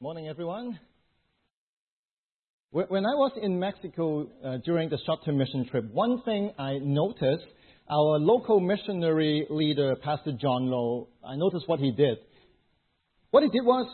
Morning, 0.00 0.28
everyone. 0.28 0.78
When 2.70 3.04
I 3.04 3.16
was 3.16 3.32
in 3.42 3.58
Mexico 3.58 4.28
uh, 4.44 4.58
during 4.64 4.90
the 4.90 4.98
short 5.04 5.24
term 5.24 5.38
mission 5.38 5.66
trip, 5.68 5.92
one 5.92 6.22
thing 6.22 6.52
I 6.56 6.78
noticed 6.80 7.46
our 7.90 8.20
local 8.20 8.60
missionary 8.60 9.48
leader, 9.50 9.96
Pastor 9.96 10.34
John 10.40 10.70
Lowe, 10.70 11.08
I 11.28 11.34
noticed 11.34 11.66
what 11.66 11.80
he 11.80 11.90
did. 11.90 12.18
What 13.32 13.42
he 13.42 13.48
did 13.48 13.64
was 13.64 13.92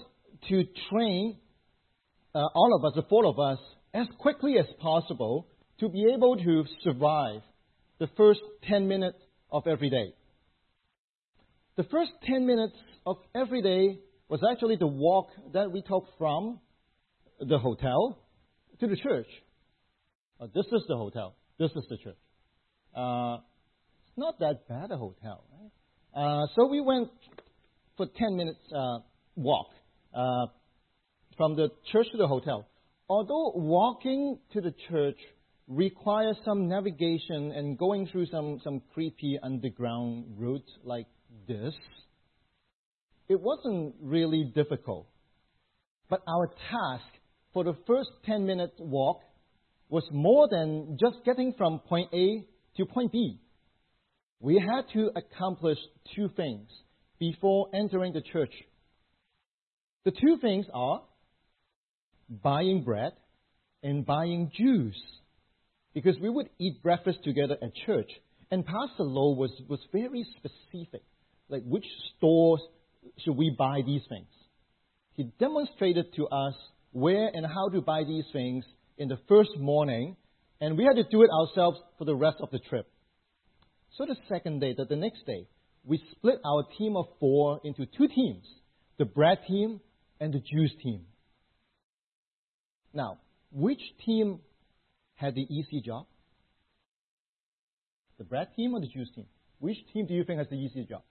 to 0.50 0.64
train 0.90 1.38
uh, 2.34 2.38
all 2.54 2.76
of 2.78 2.84
us, 2.84 2.92
the 2.96 3.08
four 3.08 3.24
of 3.24 3.38
us, 3.38 3.58
as 3.94 4.06
quickly 4.18 4.58
as 4.58 4.66
possible 4.82 5.46
to 5.80 5.88
be 5.88 6.12
able 6.14 6.36
to 6.36 6.64
survive 6.82 7.40
the 7.98 8.08
first 8.14 8.40
10 8.68 8.86
minutes 8.88 9.16
of 9.50 9.66
every 9.66 9.88
day. 9.88 10.12
The 11.78 11.84
first 11.84 12.10
10 12.26 12.46
minutes 12.46 12.76
of 13.06 13.16
every 13.34 13.62
day 13.62 14.00
was 14.34 14.42
actually 14.50 14.74
the 14.74 14.86
walk 14.88 15.28
that 15.52 15.70
we 15.70 15.80
took 15.80 16.08
from 16.18 16.58
the 17.38 17.56
hotel 17.56 18.18
to 18.80 18.88
the 18.88 18.96
church. 18.96 19.28
Uh, 20.40 20.46
this 20.52 20.66
is 20.72 20.82
the 20.88 20.96
hotel. 20.96 21.36
This 21.56 21.70
is 21.76 21.84
the 21.88 21.96
church. 21.98 22.16
Uh, 22.96 23.36
it's 24.08 24.18
not 24.18 24.40
that 24.40 24.66
bad 24.68 24.90
a 24.90 24.96
hotel, 24.96 25.44
right? 25.52 25.70
Uh, 26.20 26.46
so 26.56 26.66
we 26.66 26.80
went 26.80 27.10
for 27.96 28.06
10 28.06 28.36
minutes 28.36 28.58
uh, 28.76 28.98
walk 29.36 29.68
uh, 30.12 30.46
from 31.36 31.54
the 31.54 31.68
church 31.92 32.06
to 32.10 32.18
the 32.18 32.26
hotel. 32.26 32.66
Although 33.08 33.52
walking 33.54 34.40
to 34.52 34.60
the 34.60 34.74
church 34.90 35.18
requires 35.68 36.36
some 36.44 36.66
navigation 36.66 37.52
and 37.52 37.78
going 37.78 38.08
through 38.08 38.26
some, 38.32 38.60
some 38.64 38.82
creepy 38.94 39.38
underground 39.40 40.24
route 40.36 40.68
like 40.82 41.06
this, 41.46 41.72
it 43.28 43.40
wasn't 43.40 43.94
really 44.00 44.52
difficult. 44.54 45.06
But 46.08 46.22
our 46.28 46.48
task 46.48 47.04
for 47.52 47.64
the 47.64 47.76
first 47.86 48.10
10 48.26 48.46
minute 48.46 48.74
walk 48.78 49.20
was 49.88 50.04
more 50.12 50.48
than 50.50 50.98
just 51.00 51.24
getting 51.24 51.54
from 51.56 51.80
point 51.80 52.10
A 52.12 52.46
to 52.76 52.86
point 52.86 53.12
B. 53.12 53.40
We 54.40 54.56
had 54.56 54.82
to 54.92 55.10
accomplish 55.16 55.78
two 56.14 56.28
things 56.36 56.68
before 57.18 57.68
entering 57.74 58.12
the 58.12 58.20
church. 58.20 58.52
The 60.04 60.10
two 60.10 60.36
things 60.40 60.66
are 60.74 61.02
buying 62.28 62.82
bread 62.82 63.12
and 63.82 64.04
buying 64.04 64.50
juice. 64.54 65.00
Because 65.94 66.16
we 66.20 66.28
would 66.28 66.48
eat 66.58 66.82
breakfast 66.82 67.18
together 67.22 67.56
at 67.62 67.70
church. 67.86 68.10
And 68.50 68.66
Pastor 68.66 69.04
Lowe 69.04 69.34
was, 69.34 69.50
was 69.68 69.78
very 69.92 70.26
specific, 70.36 71.02
like 71.48 71.62
which 71.64 71.86
stores 72.16 72.60
should 73.18 73.36
we 73.36 73.54
buy 73.56 73.80
these 73.84 74.02
things? 74.08 74.28
He 75.12 75.24
demonstrated 75.38 76.14
to 76.16 76.26
us 76.26 76.54
where 76.92 77.28
and 77.32 77.46
how 77.46 77.68
to 77.68 77.80
buy 77.80 78.04
these 78.04 78.24
things 78.32 78.64
in 78.98 79.08
the 79.08 79.18
first 79.28 79.50
morning, 79.58 80.16
and 80.60 80.78
we 80.78 80.84
had 80.84 80.96
to 80.96 81.04
do 81.10 81.22
it 81.22 81.30
ourselves 81.30 81.78
for 81.98 82.04
the 82.04 82.14
rest 82.14 82.38
of 82.40 82.50
the 82.50 82.58
trip. 82.58 82.88
So 83.96 84.06
the 84.06 84.16
second 84.28 84.60
day, 84.60 84.74
the, 84.76 84.84
the 84.84 84.96
next 84.96 85.26
day, 85.26 85.46
we 85.84 86.02
split 86.12 86.36
our 86.44 86.64
team 86.78 86.96
of 86.96 87.06
four 87.20 87.60
into 87.64 87.86
two 87.86 88.08
teams 88.08 88.44
the 88.98 89.04
bread 89.04 89.38
team 89.48 89.80
and 90.20 90.32
the 90.32 90.38
juice 90.38 90.72
team. 90.82 91.02
Now, 92.92 93.18
which 93.52 93.80
team 94.06 94.38
had 95.16 95.34
the 95.34 95.42
easy 95.42 95.80
job? 95.84 96.06
The 98.18 98.24
bread 98.24 98.48
team 98.56 98.74
or 98.74 98.80
the 98.80 98.86
juice 98.86 99.08
team? 99.14 99.26
Which 99.58 99.78
team 99.92 100.06
do 100.06 100.14
you 100.14 100.24
think 100.24 100.38
has 100.38 100.48
the 100.48 100.56
easy 100.56 100.84
job? 100.84 101.02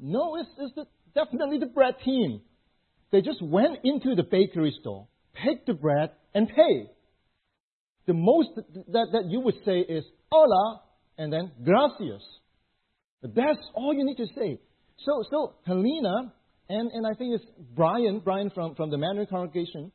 No, 0.00 0.36
it's, 0.36 0.48
it's 0.58 0.74
the, 0.74 0.86
definitely 1.14 1.58
the 1.58 1.66
bread 1.66 1.94
team. 2.04 2.40
They 3.12 3.20
just 3.20 3.42
went 3.42 3.78
into 3.84 4.14
the 4.14 4.22
bakery 4.22 4.74
store, 4.80 5.08
picked 5.44 5.66
the 5.66 5.74
bread, 5.74 6.10
and 6.34 6.48
paid. 6.48 6.90
The 8.06 8.14
most 8.14 8.48
that, 8.56 9.08
that 9.12 9.24
you 9.28 9.40
would 9.40 9.56
say 9.64 9.80
is 9.80 10.04
hola 10.30 10.82
and 11.18 11.32
then 11.32 11.50
gracias. 11.64 12.22
That's 13.22 13.58
all 13.74 13.92
you 13.92 14.04
need 14.04 14.16
to 14.16 14.26
say. 14.34 14.58
So, 15.04 15.22
so 15.30 15.54
Helena 15.66 16.32
and, 16.68 16.90
and 16.92 17.06
I 17.06 17.14
think 17.14 17.34
it's 17.34 17.44
Brian, 17.74 18.20
Brian 18.24 18.50
from, 18.50 18.76
from 18.76 18.90
the 18.90 18.96
Mandarin 18.96 19.26
congregation, 19.26 19.90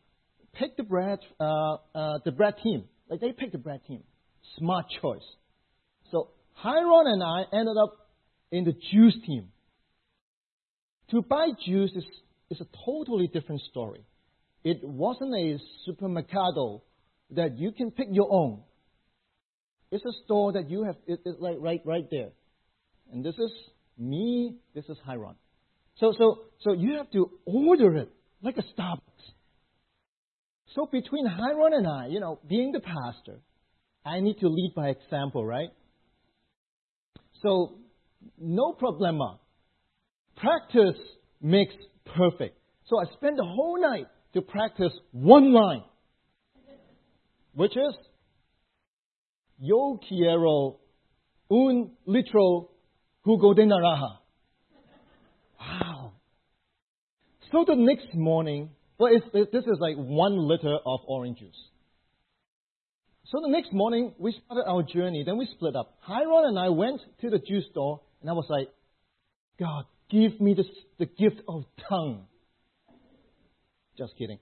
picked 0.53 0.77
the 0.77 0.83
bread, 0.83 1.19
uh, 1.39 1.75
uh, 1.95 2.19
the 2.25 2.31
bread 2.31 2.55
team. 2.61 2.83
Like 3.09 3.21
they 3.21 3.31
picked 3.31 3.53
the 3.53 3.57
bread 3.57 3.79
team. 3.87 4.03
Smart 4.57 4.85
choice. 5.01 5.23
So 6.11 6.31
Hiron 6.53 7.07
and 7.07 7.23
I 7.23 7.43
ended 7.57 7.75
up 7.81 8.04
in 8.55 8.63
the 8.63 8.73
juice 8.91 9.17
team. 9.25 9.49
To 11.11 11.21
buy 11.21 11.47
juice 11.65 11.91
is, 11.95 12.05
is 12.49 12.61
a 12.61 12.67
totally 12.85 13.27
different 13.27 13.61
story. 13.69 14.01
It 14.63 14.83
wasn't 14.83 15.33
a 15.35 15.59
supermercado 15.85 16.81
that 17.31 17.57
you 17.59 17.71
can 17.71 17.91
pick 17.91 18.07
your 18.11 18.31
own. 18.31 18.61
It's 19.91 20.03
a 20.05 20.23
store 20.23 20.53
that 20.53 20.69
you 20.69 20.83
have, 20.83 20.95
it, 21.05 21.19
it's 21.25 21.39
like 21.39 21.57
right, 21.59 21.81
right 21.85 22.05
there. 22.09 22.29
And 23.11 23.23
this 23.23 23.35
is 23.35 23.51
me, 23.97 24.55
this 24.73 24.85
is 24.85 24.97
Hiron. 25.05 25.35
So, 25.99 26.13
so, 26.17 26.39
so 26.61 26.73
you 26.73 26.95
have 26.97 27.11
to 27.11 27.29
order 27.45 27.95
it 27.97 28.11
like 28.41 28.57
a 28.57 28.63
Starbucks. 28.63 29.01
So 30.73 30.87
between 30.91 31.25
Hiron 31.25 31.73
and 31.73 31.87
I, 31.87 32.07
you 32.07 32.19
know, 32.19 32.39
being 32.47 32.71
the 32.71 32.81
pastor, 32.81 33.39
I 34.05 34.19
need 34.19 34.39
to 34.39 34.47
lead 34.47 34.73
by 34.75 34.89
example, 34.89 35.45
right? 35.45 35.69
So 37.41 37.77
no 38.37 38.73
problema. 38.73 39.39
Practice 40.35 40.99
makes 41.41 41.73
perfect. 42.17 42.57
So 42.87 42.99
I 42.99 43.05
spent 43.13 43.37
the 43.37 43.45
whole 43.45 43.81
night 43.81 44.07
to 44.33 44.41
practice 44.41 44.91
one 45.11 45.53
line, 45.53 45.83
which 47.53 47.75
is 47.75 47.95
Yo 49.57 49.99
quiero 50.07 50.79
un 51.49 51.91
litro 52.05 52.69
jugo 53.25 53.55
de 53.55 53.65
naranja. 53.65 54.17
Wow. 55.59 56.13
So 57.51 57.63
the 57.65 57.75
next 57.75 58.13
morning, 58.13 58.71
well, 58.99 59.13
it, 59.15 59.51
this 59.51 59.63
is 59.63 59.77
like 59.79 59.95
one 59.95 60.37
liter 60.37 60.77
of 60.85 60.99
orange 61.07 61.39
juice. 61.39 61.69
So 63.27 63.39
the 63.41 63.49
next 63.49 63.73
morning, 63.73 64.13
we 64.19 64.35
started 64.45 64.69
our 64.69 64.83
journey. 64.83 65.23
Then 65.25 65.37
we 65.37 65.47
split 65.55 65.75
up. 65.75 65.97
Hiron 66.01 66.45
and 66.45 66.59
I 66.59 66.69
went 66.69 67.01
to 67.21 67.29
the 67.29 67.39
juice 67.39 67.65
store 67.71 68.01
and 68.25 68.31
I 68.31 68.33
was 68.33 68.47
like, 68.49 68.69
God, 69.59 69.85
give 70.09 70.41
me 70.41 70.55
this, 70.55 70.65
the 70.97 71.05
gift 71.05 71.43
of 71.47 71.63
tongue. 71.87 72.25
Just 73.99 74.13
kidding. 74.17 74.39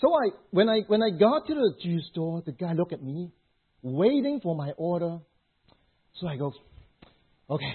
So 0.00 0.14
I, 0.14 0.30
when 0.50 0.70
I, 0.70 0.80
when 0.86 1.02
I 1.02 1.10
got 1.10 1.46
to 1.46 1.54
the 1.54 1.74
juice 1.82 2.08
store, 2.10 2.42
the 2.46 2.52
guy 2.52 2.72
looked 2.72 2.94
at 2.94 3.02
me, 3.02 3.30
waiting 3.82 4.40
for 4.42 4.56
my 4.56 4.70
order. 4.78 5.18
So 6.14 6.26
I 6.26 6.38
go, 6.38 6.54
okay. 7.50 7.74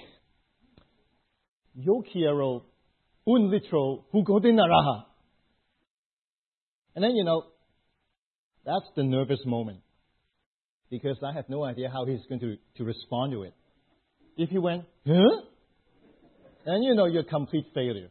Yo 1.76 2.02
quiero 2.12 2.64
un 3.28 3.52
litro 3.52 4.06
jugo 4.12 4.42
de 4.42 4.54
naranja. 4.54 5.06
And 6.96 7.04
then, 7.04 7.16
you 7.16 7.26
know, 7.26 7.44
that's 8.66 8.88
the 8.96 9.04
nervous 9.04 9.42
moment. 9.46 9.82
Because 10.90 11.18
I 11.24 11.32
have 11.32 11.48
no 11.48 11.64
idea 11.64 11.92
how 11.94 12.06
he's 12.06 12.26
going 12.28 12.42
to, 12.42 12.58
to 12.78 12.84
respond 12.84 13.34
to 13.34 13.44
it. 13.44 13.54
If 14.38 14.50
he 14.50 14.58
went, 14.58 14.86
huh? 15.08 15.42
And 16.66 16.84
you 16.84 16.96
know 16.96 17.06
you're 17.06 17.22
a 17.22 17.26
complete 17.26 17.68
failure. 17.74 18.10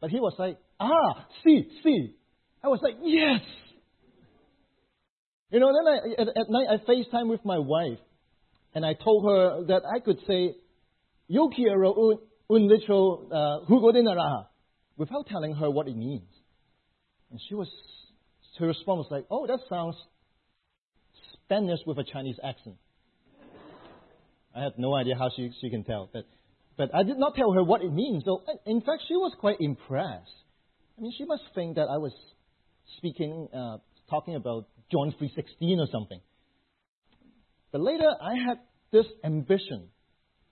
But 0.00 0.10
he 0.10 0.20
was 0.20 0.34
like, 0.38 0.58
ah, 0.78 1.26
see, 1.44 1.68
see. 1.82 2.14
I 2.62 2.68
was 2.68 2.80
like, 2.82 2.94
yes. 3.02 3.40
You 5.50 5.60
know, 5.60 5.72
then 5.72 5.86
I, 5.92 6.22
at, 6.22 6.28
at 6.28 6.50
night 6.50 6.66
I 6.70 6.90
FaceTime 6.90 7.28
with 7.28 7.44
my 7.44 7.58
wife. 7.58 7.98
And 8.74 8.84
I 8.84 8.92
told 8.94 9.24
her 9.30 9.64
that 9.68 9.82
I 9.84 10.00
could 10.00 10.18
say, 10.26 10.54
Yo 11.26 11.48
quiero 11.48 11.92
un, 11.94 12.18
un 12.50 12.68
litro 12.68 13.26
uh, 13.30 13.66
jugo 13.66 13.92
de 13.92 14.02
naranja, 14.02 14.46
without 14.96 15.26
telling 15.28 15.54
her 15.54 15.70
what 15.70 15.86
it 15.86 15.96
means. 15.96 16.28
And 17.30 17.38
she 17.48 17.54
was, 17.54 17.68
her 18.58 18.66
response 18.66 18.98
was 18.98 19.08
like, 19.10 19.26
oh, 19.30 19.46
that 19.46 19.58
sounds 19.68 19.94
Spanish 21.44 21.80
with 21.86 21.98
a 21.98 22.04
Chinese 22.04 22.36
accent. 22.42 22.76
I 24.54 24.62
had 24.62 24.72
no 24.78 24.94
idea 24.94 25.14
how 25.16 25.30
she, 25.34 25.50
she 25.60 25.70
can 25.70 25.84
tell. 25.84 26.10
But, 26.12 26.24
but 26.76 26.94
I 26.94 27.02
did 27.02 27.18
not 27.18 27.34
tell 27.34 27.52
her 27.52 27.62
what 27.62 27.82
it 27.82 27.92
means. 27.92 28.24
So, 28.24 28.42
in 28.66 28.80
fact, 28.80 29.02
she 29.08 29.14
was 29.14 29.32
quite 29.38 29.56
impressed. 29.60 30.30
I 30.96 31.02
mean, 31.02 31.12
she 31.16 31.24
must 31.24 31.42
think 31.54 31.76
that 31.76 31.88
I 31.90 31.98
was 31.98 32.12
speaking, 32.96 33.48
uh, 33.54 33.78
talking 34.10 34.34
about 34.34 34.66
John 34.90 35.14
3.16 35.20 35.78
or 35.78 35.86
something. 35.92 36.20
But 37.70 37.82
later, 37.82 38.08
I 38.20 38.34
had 38.48 38.58
this 38.90 39.06
ambition 39.24 39.88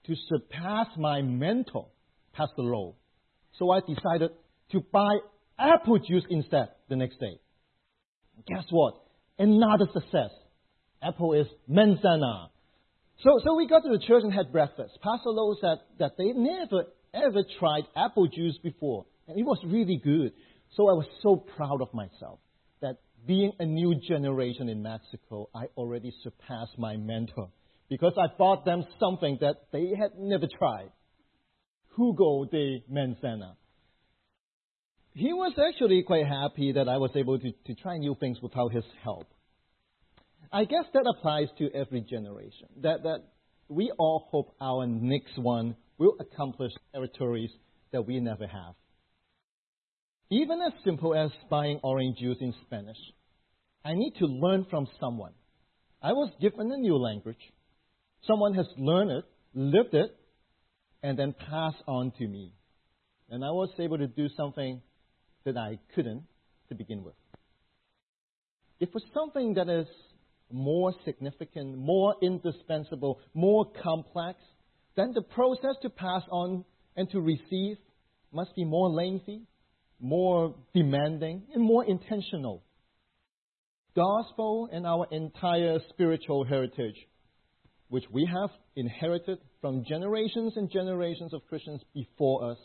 to 0.06 0.14
surpass 0.28 0.88
my 0.96 1.22
mentor, 1.22 1.88
Pastor 2.32 2.62
Lowe. 2.62 2.96
So 3.58 3.70
I 3.70 3.81
decided 3.81 4.31
to 4.72 4.81
buy 4.92 5.16
apple 5.58 5.99
juice 5.99 6.25
instead 6.28 6.69
the 6.88 6.96
next 6.96 7.19
day. 7.19 7.40
Guess 8.46 8.64
what? 8.70 8.94
Another 9.38 9.87
success. 9.92 10.31
Apple 11.02 11.32
is 11.32 11.46
manzana. 11.70 12.49
So, 13.22 13.40
so 13.42 13.54
we 13.54 13.66
got 13.66 13.80
to 13.80 13.90
the 13.90 14.04
church 14.06 14.22
and 14.24 14.32
had 14.32 14.52
breakfast. 14.52 14.98
Pastor 15.02 15.30
Lowe 15.30 15.56
said 15.60 15.78
that 15.98 16.12
they 16.18 16.32
never, 16.32 16.84
ever 17.14 17.42
tried 17.58 17.84
apple 17.96 18.28
juice 18.28 18.58
before, 18.62 19.06
and 19.26 19.38
it 19.38 19.42
was 19.44 19.58
really 19.64 20.00
good. 20.02 20.32
So 20.76 20.88
I 20.88 20.92
was 20.92 21.06
so 21.22 21.36
proud 21.36 21.80
of 21.80 21.94
myself 21.94 22.40
that 22.82 22.96
being 23.26 23.52
a 23.58 23.64
new 23.64 23.98
generation 24.06 24.68
in 24.68 24.82
Mexico, 24.82 25.48
I 25.54 25.64
already 25.76 26.12
surpassed 26.22 26.78
my 26.78 26.96
mentor 26.96 27.48
because 27.88 28.12
I 28.18 28.26
bought 28.36 28.64
them 28.64 28.84
something 29.00 29.38
that 29.40 29.56
they 29.72 29.92
had 29.98 30.18
never 30.18 30.46
tried. 30.58 30.90
Jugo 31.96 32.44
de 32.50 32.84
manzana. 32.92 33.54
He 35.14 35.32
was 35.32 35.54
actually 35.56 36.02
quite 36.02 36.26
happy 36.26 36.72
that 36.72 36.90
I 36.90 36.98
was 36.98 37.10
able 37.14 37.38
to, 37.38 37.50
to 37.50 37.74
try 37.76 37.96
new 37.96 38.14
things 38.20 38.36
without 38.42 38.72
his 38.72 38.84
help. 39.02 39.26
I 40.52 40.64
guess 40.64 40.84
that 40.94 41.06
applies 41.06 41.48
to 41.58 41.70
every 41.75 42.00
generation. 42.02 42.69
That, 42.82 43.02
that 43.02 43.25
we 43.69 43.93
all 43.98 44.28
hope 44.31 44.54
our 44.60 44.87
next 44.87 45.38
one 45.38 45.76
will 45.98 46.16
accomplish 46.20 46.72
territories 46.93 47.50
that 47.93 48.06
we 48.06 48.20
never 48.20 48.46
have. 48.46 48.75
Even 50.31 50.60
as 50.60 50.72
simple 50.84 51.14
as 51.14 51.31
buying 51.48 51.81
orange 51.82 52.19
juice 52.19 52.38
in 52.40 52.52
Spanish, 52.66 52.96
I 53.84 53.94
need 53.94 54.14
to 54.19 54.26
learn 54.26 54.66
from 54.69 54.88
someone. 55.00 55.32
I 56.02 56.12
was 56.12 56.31
given 56.40 56.70
a 56.72 56.76
new 56.76 56.96
language. 56.96 57.38
Someone 58.26 58.54
has 58.54 58.66
learned 58.76 59.12
it, 59.12 59.25
lived 59.54 59.94
it, 59.94 60.10
and 61.02 61.19
then 61.19 61.34
passed 61.49 61.82
on 61.87 62.12
to 62.19 62.26
me. 62.26 62.52
And 63.31 63.44
I 63.44 63.50
was 63.50 63.70
able 63.78 63.99
to 63.99 64.06
do 64.06 64.28
something 64.37 64.82
that 65.44 65.56
I 65.56 65.78
couldn't 65.94 66.25
to 66.69 66.75
begin 66.75 67.04
with. 67.04 67.14
If 68.81 68.90
for 68.90 69.00
something 69.14 69.54
that 69.54 69.69
is 69.69 69.87
more 70.50 70.93
significant, 71.04 71.76
more 71.76 72.14
indispensable, 72.22 73.20
more 73.34 73.66
complex, 73.82 74.38
then 74.96 75.12
the 75.14 75.22
process 75.22 75.76
to 75.82 75.90
pass 75.90 76.22
on 76.31 76.64
and 76.96 77.10
to 77.10 77.20
receive 77.20 77.76
must 78.32 78.54
be 78.54 78.64
more 78.64 78.88
lengthy, 78.88 79.43
more 80.00 80.54
demanding, 80.75 81.43
and 81.54 81.62
more 81.62 81.84
intentional. 81.84 82.62
Gospel 83.94 84.69
and 84.72 84.87
our 84.87 85.06
entire 85.10 85.78
spiritual 85.90 86.44
heritage, 86.44 86.96
which 87.88 88.04
we 88.12 88.26
have 88.26 88.50
inherited 88.75 89.38
from 89.60 89.84
generations 89.88 90.52
and 90.56 90.70
generations 90.70 91.32
of 91.32 91.46
Christians 91.49 91.81
before 91.94 92.50
us, 92.50 92.58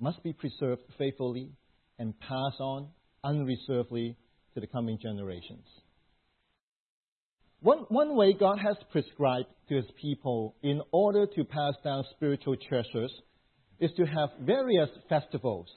must 0.00 0.22
be 0.22 0.32
preserved 0.32 0.82
faithfully 0.98 1.50
and 1.98 2.18
passed 2.20 2.60
on 2.60 2.88
unreservedly 3.24 4.16
to 4.54 4.60
the 4.60 4.66
coming 4.66 4.98
generations. 5.00 5.66
One, 7.60 7.78
one 7.88 8.14
way 8.14 8.32
God 8.32 8.58
has 8.58 8.76
prescribed 8.92 9.48
to 9.68 9.76
his 9.76 9.86
people 10.00 10.54
in 10.62 10.82
order 10.92 11.26
to 11.26 11.44
pass 11.44 11.74
down 11.82 12.04
spiritual 12.14 12.56
treasures 12.68 13.12
is 13.80 13.90
to 13.96 14.04
have 14.04 14.30
various 14.40 14.90
festivals. 15.08 15.68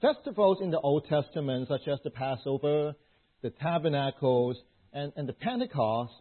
Festivals 0.00 0.58
in 0.62 0.70
the 0.70 0.80
Old 0.80 1.06
Testament, 1.08 1.68
such 1.68 1.88
as 1.88 1.98
the 2.04 2.10
Passover, 2.10 2.94
the 3.42 3.50
Tabernacles, 3.50 4.56
and, 4.92 5.12
and 5.16 5.28
the 5.28 5.34
Pentecost, 5.34 6.12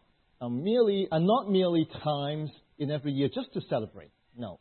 are, 0.41 0.49
merely, 0.49 1.07
are 1.11 1.19
not 1.19 1.49
merely 1.49 1.87
times 2.03 2.49
in 2.77 2.91
every 2.91 3.11
year 3.11 3.29
just 3.33 3.53
to 3.53 3.61
celebrate. 3.69 4.11
No. 4.37 4.59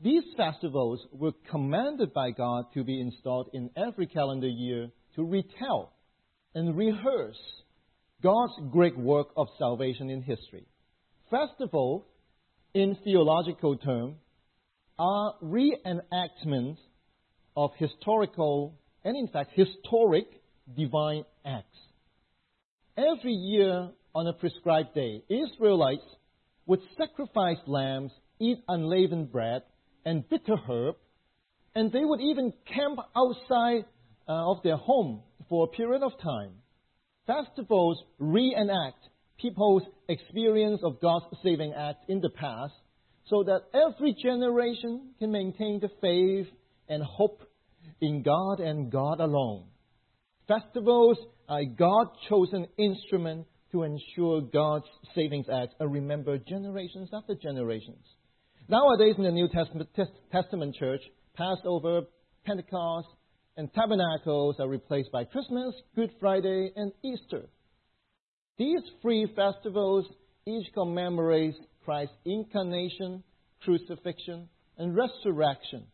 These 0.00 0.24
festivals 0.36 1.00
were 1.12 1.32
commanded 1.50 2.14
by 2.14 2.30
God 2.30 2.66
to 2.74 2.84
be 2.84 3.00
installed 3.00 3.50
in 3.52 3.70
every 3.76 4.06
calendar 4.06 4.48
year 4.48 4.90
to 5.16 5.24
retell 5.24 5.92
and 6.54 6.76
rehearse 6.76 7.36
God's 8.22 8.52
great 8.70 8.98
work 8.98 9.28
of 9.36 9.48
salvation 9.58 10.10
in 10.10 10.22
history. 10.22 10.66
Festivals, 11.30 12.02
in 12.74 12.96
theological 13.02 13.76
terms, 13.76 14.16
are 14.98 15.34
reenactments 15.42 16.76
of 17.56 17.70
historical 17.78 18.74
and, 19.04 19.16
in 19.16 19.28
fact, 19.28 19.52
historic 19.54 20.26
divine 20.76 21.24
acts. 21.44 21.78
Every 22.96 23.32
year 23.32 23.90
on 24.14 24.26
a 24.26 24.34
prescribed 24.34 24.94
day, 24.94 25.22
Israelites 25.28 26.04
would 26.66 26.80
sacrifice 26.98 27.58
lambs, 27.66 28.12
eat 28.38 28.58
unleavened 28.68 29.32
bread, 29.32 29.62
and 30.04 30.28
bitter 30.28 30.56
herb, 30.56 30.96
and 31.74 31.90
they 31.90 32.04
would 32.04 32.20
even 32.20 32.52
camp 32.66 32.98
outside 33.16 33.84
uh, 34.28 34.50
of 34.50 34.62
their 34.62 34.76
home 34.76 35.22
for 35.48 35.64
a 35.64 35.68
period 35.68 36.02
of 36.02 36.12
time. 36.20 36.52
Festivals 37.30 38.02
reenact 38.18 39.08
people's 39.38 39.84
experience 40.08 40.80
of 40.82 41.00
God's 41.00 41.26
saving 41.44 41.72
act 41.74 42.08
in 42.08 42.20
the 42.20 42.30
past 42.30 42.72
so 43.26 43.44
that 43.44 43.60
every 43.72 44.16
generation 44.20 45.12
can 45.20 45.30
maintain 45.30 45.78
the 45.80 45.90
faith 46.00 46.52
and 46.88 47.04
hope 47.04 47.42
in 48.00 48.22
God 48.22 48.58
and 48.58 48.90
God 48.90 49.20
alone. 49.20 49.66
Festivals 50.48 51.18
are 51.48 51.64
God 51.64 52.08
chosen 52.28 52.66
instrument 52.76 53.46
to 53.70 53.84
ensure 53.84 54.40
God's 54.40 54.86
savings 55.14 55.46
act 55.52 55.74
are 55.78 55.88
remembered 55.88 56.44
generations 56.48 57.10
after 57.14 57.36
generations. 57.36 58.04
Nowadays 58.68 59.14
in 59.18 59.22
the 59.22 59.30
New 59.30 59.48
Testament, 59.48 59.88
Testament 60.32 60.74
church, 60.74 61.02
Passover, 61.36 62.02
Pentecost, 62.44 63.06
and 63.60 63.70
tabernacles 63.74 64.56
are 64.58 64.68
replaced 64.68 65.12
by 65.12 65.22
Christmas, 65.24 65.74
Good 65.94 66.10
Friday, 66.18 66.70
and 66.76 66.92
Easter. 67.04 67.44
These 68.56 68.80
three 69.02 69.30
festivals 69.36 70.06
each 70.46 70.72
commemorate 70.72 71.56
Christ's 71.84 72.14
incarnation, 72.24 73.22
crucifixion, 73.62 74.48
and 74.78 74.96
resurrection. 74.96 75.84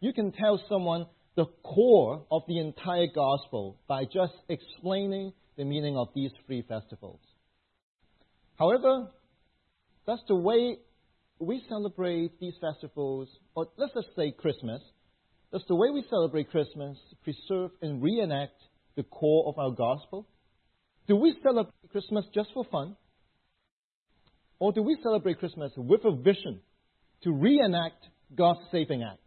You 0.00 0.12
can 0.12 0.32
tell 0.32 0.60
someone 0.68 1.06
the 1.36 1.46
core 1.62 2.26
of 2.32 2.42
the 2.48 2.58
entire 2.58 3.06
gospel 3.14 3.78
by 3.86 4.06
just 4.06 4.34
explaining 4.48 5.34
the 5.56 5.64
meaning 5.64 5.96
of 5.96 6.08
these 6.16 6.32
three 6.46 6.64
festivals. 6.68 7.20
However, 8.58 9.06
that's 10.04 10.22
the 10.26 10.34
way 10.34 10.78
we 11.38 11.62
celebrate 11.68 12.40
these 12.40 12.54
festivals, 12.60 13.28
or 13.54 13.68
let's 13.76 13.94
just 13.94 14.08
say 14.16 14.32
Christmas, 14.36 14.82
does 15.52 15.64
the 15.68 15.76
way 15.76 15.90
we 15.90 16.04
celebrate 16.10 16.50
Christmas 16.50 16.96
preserve 17.22 17.70
and 17.80 18.02
reenact 18.02 18.60
the 18.96 19.02
core 19.04 19.44
of 19.48 19.58
our 19.58 19.70
gospel? 19.70 20.26
Do 21.06 21.16
we 21.16 21.36
celebrate 21.42 21.90
Christmas 21.90 22.24
just 22.34 22.50
for 22.54 22.64
fun? 22.70 22.96
Or 24.58 24.72
do 24.72 24.82
we 24.82 24.96
celebrate 25.02 25.38
Christmas 25.38 25.72
with 25.76 26.04
a 26.04 26.16
vision 26.16 26.60
to 27.22 27.32
reenact 27.32 28.06
God's 28.34 28.60
saving 28.72 29.02
act? 29.02 29.20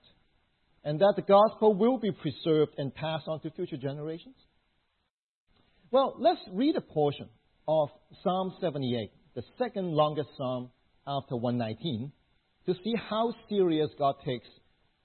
And 0.84 1.00
that 1.00 1.14
the 1.16 1.22
gospel 1.22 1.74
will 1.76 2.00
be 2.00 2.12
preserved 2.12 2.74
and 2.78 2.94
passed 2.94 3.28
on 3.28 3.42
to 3.42 3.52
future 3.52 3.78
generations? 3.78 4.36
Well, 5.92 6.16
let's 6.18 6.42
read 6.52 6.76
a 6.76 6.82
portion 6.82 7.30
of 7.68 7.90
Psalm 8.24 8.54
78, 8.60 9.12
the 9.36 9.44
second 9.58 9.92
longest 9.92 10.30
psalm 10.38 10.70
after 11.06 11.36
119, 11.36 12.12
to 12.66 12.74
see 12.84 12.94
how 13.10 13.34
serious 13.50 13.90
God 13.98 14.16
takes 14.26 14.48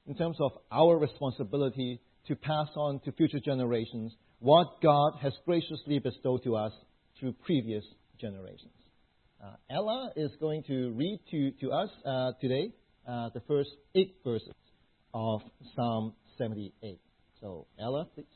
in 0.07 0.15
terms 0.15 0.37
of 0.41 0.53
our 0.71 0.99
responsibility 0.99 2.01
to 2.27 2.37
pass 2.37 2.69
on 2.77 3.01
to 3.05 3.13
future 3.13 3.41
generations 3.41 4.13
what 4.41 4.81
God 4.83 5.13
has 5.23 5.33
graciously 5.47 5.99
bestowed 5.99 6.43
to 6.45 6.57
us 6.57 6.73
through 7.19 7.35
previous 7.45 7.85
generations. 8.21 8.73
Uh, 9.43 9.55
Ella 9.71 10.11
is 10.17 10.31
going 10.41 10.63
to 10.65 10.91
read 10.93 11.21
to, 11.31 11.51
to 11.61 11.73
us 11.73 11.89
uh, 12.05 12.33
today 12.41 12.73
uh, 13.09 13.31
the 13.35 13.43
first 13.47 13.71
eight 13.95 14.17
verses 14.25 14.53
of 15.15 15.41
Psalm 15.75 16.15
78. 16.39 17.01
So, 17.41 17.67
Ella, 17.81 18.07
please. 18.15 18.27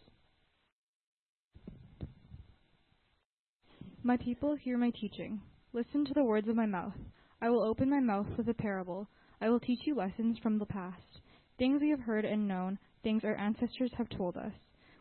My 4.02 4.16
people 4.16 4.54
hear 4.54 4.78
my 4.78 4.90
teaching. 4.90 5.40
Listen 5.72 6.04
to 6.04 6.14
the 6.14 6.24
words 6.24 6.48
of 6.48 6.56
my 6.56 6.66
mouth. 6.66 6.94
I 7.40 7.50
will 7.50 7.62
open 7.62 7.90
my 7.90 8.00
mouth 8.00 8.26
with 8.36 8.48
a 8.48 8.54
parable. 8.54 9.08
I 9.40 9.48
will 9.48 9.60
teach 9.60 9.80
you 9.84 9.94
lessons 9.94 10.38
from 10.42 10.58
the 10.58 10.66
past 10.66 11.20
Things 11.58 11.80
we 11.80 11.90
have 11.90 12.00
heard 12.00 12.24
and 12.24 12.46
known, 12.46 12.78
things 13.02 13.24
our 13.24 13.36
ancestors 13.36 13.90
have 13.96 14.08
told 14.10 14.36
us. 14.36 14.52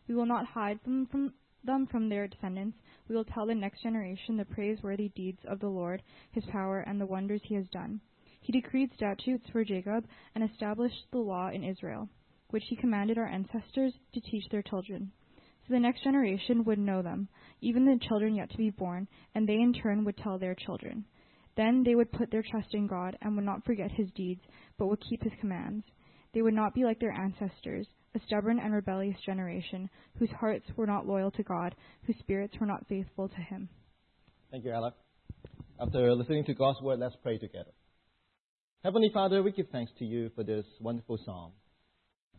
We 0.08 0.14
will 0.14 0.26
not 0.26 0.46
hide 0.46 0.80
them 0.84 1.06
from 1.10 1.32
them 1.64 1.86
from 1.90 2.08
their 2.08 2.28
descendants. 2.28 2.78
We 3.08 3.16
will 3.16 3.24
tell 3.24 3.46
the 3.46 3.54
next 3.54 3.82
generation 3.82 4.36
the 4.36 4.44
praiseworthy 4.44 5.10
deeds 5.16 5.40
of 5.48 5.58
the 5.60 5.68
Lord, 5.68 6.02
his 6.30 6.44
power, 6.46 6.80
and 6.80 7.00
the 7.00 7.06
wonders 7.06 7.40
he 7.44 7.56
has 7.56 7.66
done. 7.72 8.00
He 8.40 8.52
decreed 8.52 8.90
statutes 8.94 9.44
for 9.50 9.64
Jacob 9.64 10.06
and 10.34 10.44
established 10.44 11.04
the 11.10 11.18
law 11.18 11.48
in 11.48 11.64
Israel, 11.64 12.08
which 12.50 12.62
he 12.68 12.76
commanded 12.76 13.18
our 13.18 13.26
ancestors 13.26 13.92
to 14.14 14.20
teach 14.20 14.44
their 14.50 14.62
children. 14.62 15.10
So 15.66 15.74
the 15.74 15.80
next 15.80 16.04
generation 16.04 16.62
would 16.64 16.78
know 16.78 17.02
them, 17.02 17.28
even 17.60 17.84
the 17.84 17.98
children 18.06 18.36
yet 18.36 18.50
to 18.50 18.56
be 18.56 18.70
born, 18.70 19.08
and 19.34 19.48
they 19.48 19.54
in 19.54 19.72
turn 19.72 20.04
would 20.04 20.16
tell 20.16 20.38
their 20.38 20.54
children. 20.54 21.04
Then 21.56 21.82
they 21.82 21.96
would 21.96 22.12
put 22.12 22.30
their 22.30 22.44
trust 22.48 22.72
in 22.72 22.86
God 22.86 23.18
and 23.20 23.34
would 23.34 23.44
not 23.44 23.64
forget 23.64 23.90
his 23.90 24.10
deeds, 24.12 24.42
but 24.78 24.86
would 24.86 25.02
keep 25.10 25.24
his 25.24 25.32
commands. 25.40 25.84
They 26.36 26.42
would 26.42 26.52
not 26.52 26.74
be 26.74 26.84
like 26.84 27.00
their 27.00 27.12
ancestors, 27.12 27.86
a 28.14 28.20
stubborn 28.26 28.58
and 28.58 28.74
rebellious 28.74 29.16
generation, 29.24 29.88
whose 30.18 30.28
hearts 30.38 30.66
were 30.76 30.86
not 30.86 31.06
loyal 31.06 31.30
to 31.30 31.42
God, 31.42 31.74
whose 32.06 32.16
spirits 32.18 32.52
were 32.60 32.66
not 32.66 32.86
faithful 32.90 33.30
to 33.30 33.36
Him. 33.36 33.70
Thank 34.50 34.66
you, 34.66 34.70
Alec. 34.70 34.92
After 35.80 36.14
listening 36.14 36.44
to 36.44 36.52
God's 36.52 36.82
word, 36.82 36.98
let's 36.98 37.16
pray 37.22 37.38
together. 37.38 37.70
Heavenly 38.84 39.10
Father, 39.14 39.42
we 39.42 39.50
give 39.50 39.70
thanks 39.72 39.90
to 39.98 40.04
you 40.04 40.30
for 40.34 40.44
this 40.44 40.66
wonderful 40.78 41.18
psalm. 41.24 41.52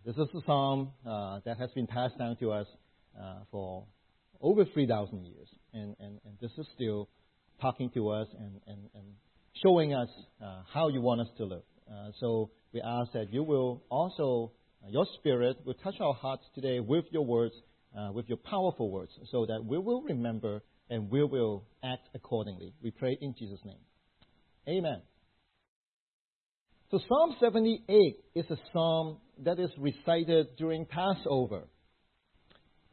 This 0.05 0.15
is 0.15 0.27
a 0.31 0.45
psalm 0.45 0.91
uh, 1.03 1.39
that 1.45 1.57
has 1.57 1.71
been 1.71 1.87
passed 1.87 2.19
down 2.19 2.37
to 2.37 2.51
us 2.51 2.67
uh, 3.19 3.39
for 3.49 3.87
over 4.41 4.63
3,000 4.63 5.25
years. 5.25 5.49
And, 5.73 5.95
and, 5.99 6.19
and 6.23 6.37
this 6.39 6.51
is 6.59 6.67
still 6.75 7.09
talking 7.59 7.89
to 7.95 8.09
us 8.09 8.27
and, 8.37 8.61
and, 8.67 8.89
and 8.93 9.05
showing 9.63 9.95
us 9.95 10.09
uh, 10.39 10.61
how 10.71 10.89
you 10.89 11.01
want 11.01 11.21
us 11.21 11.29
to 11.37 11.45
live. 11.45 11.63
Uh, 11.89 12.11
so 12.19 12.51
we 12.73 12.81
ask 12.81 13.11
that 13.13 13.31
you 13.31 13.43
will 13.43 13.83
also, 13.89 14.51
uh, 14.83 14.89
your 14.89 15.05
spirit 15.19 15.57
will 15.65 15.73
touch 15.75 15.95
our 15.99 16.13
hearts 16.13 16.43
today 16.53 16.79
with 16.79 17.05
your 17.11 17.25
words, 17.25 17.53
uh, 17.97 18.11
with 18.13 18.27
your 18.27 18.37
powerful 18.37 18.91
words, 18.91 19.11
so 19.31 19.45
that 19.45 19.63
we 19.65 19.77
will 19.77 20.01
remember 20.01 20.61
and 20.89 21.09
we 21.09 21.23
will 21.23 21.63
act 21.83 22.07
accordingly. 22.13 22.73
We 22.81 22.91
pray 22.91 23.17
in 23.21 23.35
Jesus' 23.37 23.59
name. 23.65 23.79
Amen. 24.67 25.01
So 26.91 26.99
Psalm 27.07 27.35
78 27.39 28.17
is 28.35 28.45
a 28.49 28.57
psalm 28.71 29.17
that 29.43 29.59
is 29.59 29.69
recited 29.77 30.47
during 30.57 30.85
Passover. 30.85 31.63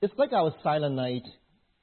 It's 0.03 0.15
like 0.17 0.33
our 0.33 0.53
Silent 0.63 0.97
Night 0.97 1.23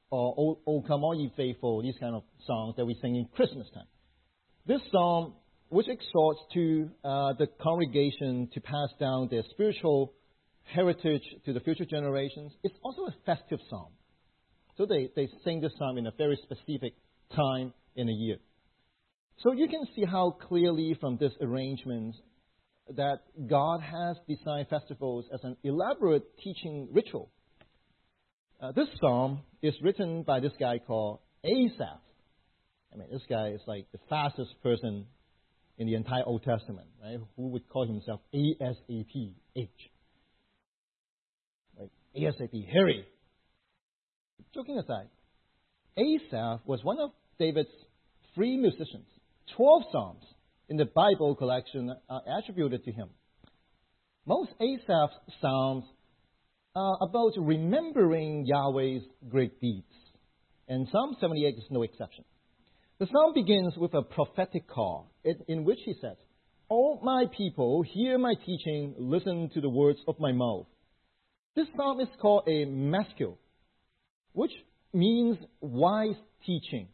or 0.09 0.35
O, 0.37 0.59
o 0.67 0.81
Come 0.81 1.03
All 1.05 1.15
Ye 1.15 1.31
Faithful, 1.37 1.81
these 1.81 1.95
kind 1.99 2.15
of 2.15 2.23
songs 2.45 2.75
that 2.75 2.85
we 2.85 2.97
sing 3.01 3.15
in 3.15 3.25
Christmas 3.33 3.67
time. 3.73 3.87
This 4.65 4.81
psalm, 4.91 5.33
which 5.71 5.87
exhorts 5.87 6.41
to 6.53 6.89
uh, 7.05 7.31
the 7.39 7.47
congregation 7.61 8.49
to 8.53 8.59
pass 8.59 8.89
down 8.99 9.29
their 9.31 9.43
spiritual 9.51 10.13
heritage 10.63 11.23
to 11.45 11.53
the 11.53 11.61
future 11.61 11.85
generations, 11.85 12.51
It's 12.61 12.77
also 12.83 13.03
a 13.03 13.15
festive 13.25 13.59
psalm. 13.69 13.93
So 14.77 14.85
they, 14.85 15.09
they 15.15 15.29
sing 15.45 15.61
this 15.61 15.71
psalm 15.77 15.97
in 15.97 16.07
a 16.07 16.11
very 16.11 16.37
specific 16.43 16.93
time 17.33 17.73
in 17.95 18.09
a 18.09 18.11
year. 18.11 18.35
So 19.43 19.53
you 19.53 19.69
can 19.69 19.85
see 19.95 20.03
how 20.03 20.31
clearly 20.31 20.97
from 20.99 21.15
this 21.17 21.31
arrangement 21.39 22.15
that 22.97 23.21
God 23.49 23.79
has 23.79 24.17
designed 24.27 24.67
festivals 24.67 25.25
as 25.33 25.39
an 25.43 25.55
elaborate 25.63 26.23
teaching 26.43 26.89
ritual. 26.91 27.31
Uh, 28.61 28.73
this 28.73 28.89
psalm 28.99 29.39
is 29.61 29.73
written 29.81 30.23
by 30.23 30.41
this 30.41 30.51
guy 30.59 30.79
called 30.79 31.19
Asaph. 31.45 32.01
I 32.93 32.97
mean, 32.97 33.07
this 33.09 33.23
guy 33.29 33.51
is 33.51 33.61
like 33.67 33.87
the 33.93 33.99
fastest 34.09 34.51
person 34.61 35.05
in 35.81 35.87
the 35.87 35.95
entire 35.95 36.21
Old 36.23 36.43
Testament, 36.43 36.87
right? 37.03 37.17
Who 37.37 37.47
would 37.47 37.67
call 37.67 37.87
himself 37.87 38.21
ASAP 38.35 39.33
H. 39.55 39.69
Like 41.75 41.89
ASAP, 42.15 42.71
Harry. 42.71 43.03
Joking 44.53 44.77
aside, 44.77 45.07
Asaph 45.97 46.61
was 46.65 46.83
one 46.83 46.99
of 46.99 47.09
David's 47.39 47.71
three 48.35 48.57
musicians. 48.57 49.07
12 49.57 49.83
Psalms 49.91 50.23
in 50.69 50.77
the 50.77 50.85
Bible 50.85 51.33
collection 51.35 51.91
are 52.07 52.21
attributed 52.37 52.85
to 52.85 52.91
him. 52.91 53.09
Most 54.27 54.51
Asaph's 54.61 55.15
Psalms 55.41 55.85
are 56.75 56.97
about 57.01 57.33
remembering 57.37 58.45
Yahweh's 58.45 59.01
great 59.27 59.59
deeds, 59.59 59.91
and 60.67 60.87
Psalm 60.91 61.17
78 61.19 61.55
is 61.57 61.63
no 61.71 61.81
exception. 61.81 62.23
The 62.99 63.07
psalm 63.07 63.33
begins 63.33 63.73
with 63.77 63.95
a 63.95 64.03
prophetic 64.03 64.67
call 64.67 65.10
in, 65.23 65.63
which 65.63 65.79
he 65.85 65.93
says, 66.01 66.17
All 66.69 66.99
my 67.03 67.25
people, 67.35 67.83
hear 67.83 68.17
my 68.17 68.33
teaching, 68.45 68.95
listen 68.97 69.49
to 69.53 69.61
the 69.61 69.69
words 69.69 69.99
of 70.07 70.19
my 70.19 70.31
mouth. 70.31 70.67
This 71.55 71.67
psalm 71.75 71.99
is 71.99 72.07
called 72.21 72.47
a 72.47 72.65
maskil, 72.65 73.37
which 74.33 74.51
means 74.93 75.37
wise 75.59 76.15
teaching. 76.45 76.87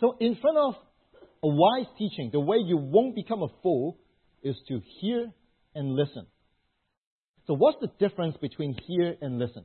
So, 0.00 0.16
in 0.20 0.36
front 0.40 0.58
of 0.58 0.74
a 1.42 1.48
wise 1.48 1.86
teaching, 1.98 2.30
the 2.32 2.40
way 2.40 2.56
you 2.64 2.76
won't 2.76 3.14
become 3.14 3.42
a 3.42 3.48
fool, 3.62 3.98
is 4.42 4.56
to 4.68 4.80
hear 5.00 5.32
and 5.74 5.94
listen. 5.94 6.26
So, 7.46 7.54
what's 7.54 7.78
the 7.80 7.88
difference 7.98 8.36
between 8.40 8.76
hear 8.86 9.16
and 9.20 9.38
listen? 9.38 9.64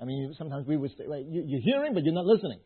I 0.00 0.04
mean, 0.04 0.34
sometimes 0.36 0.66
we 0.66 0.76
would 0.76 0.90
say, 0.98 1.04
right, 1.08 1.24
you're 1.28 1.60
hearing, 1.60 1.94
but 1.94 2.04
you're 2.04 2.14
not 2.14 2.26
listening. 2.26 2.60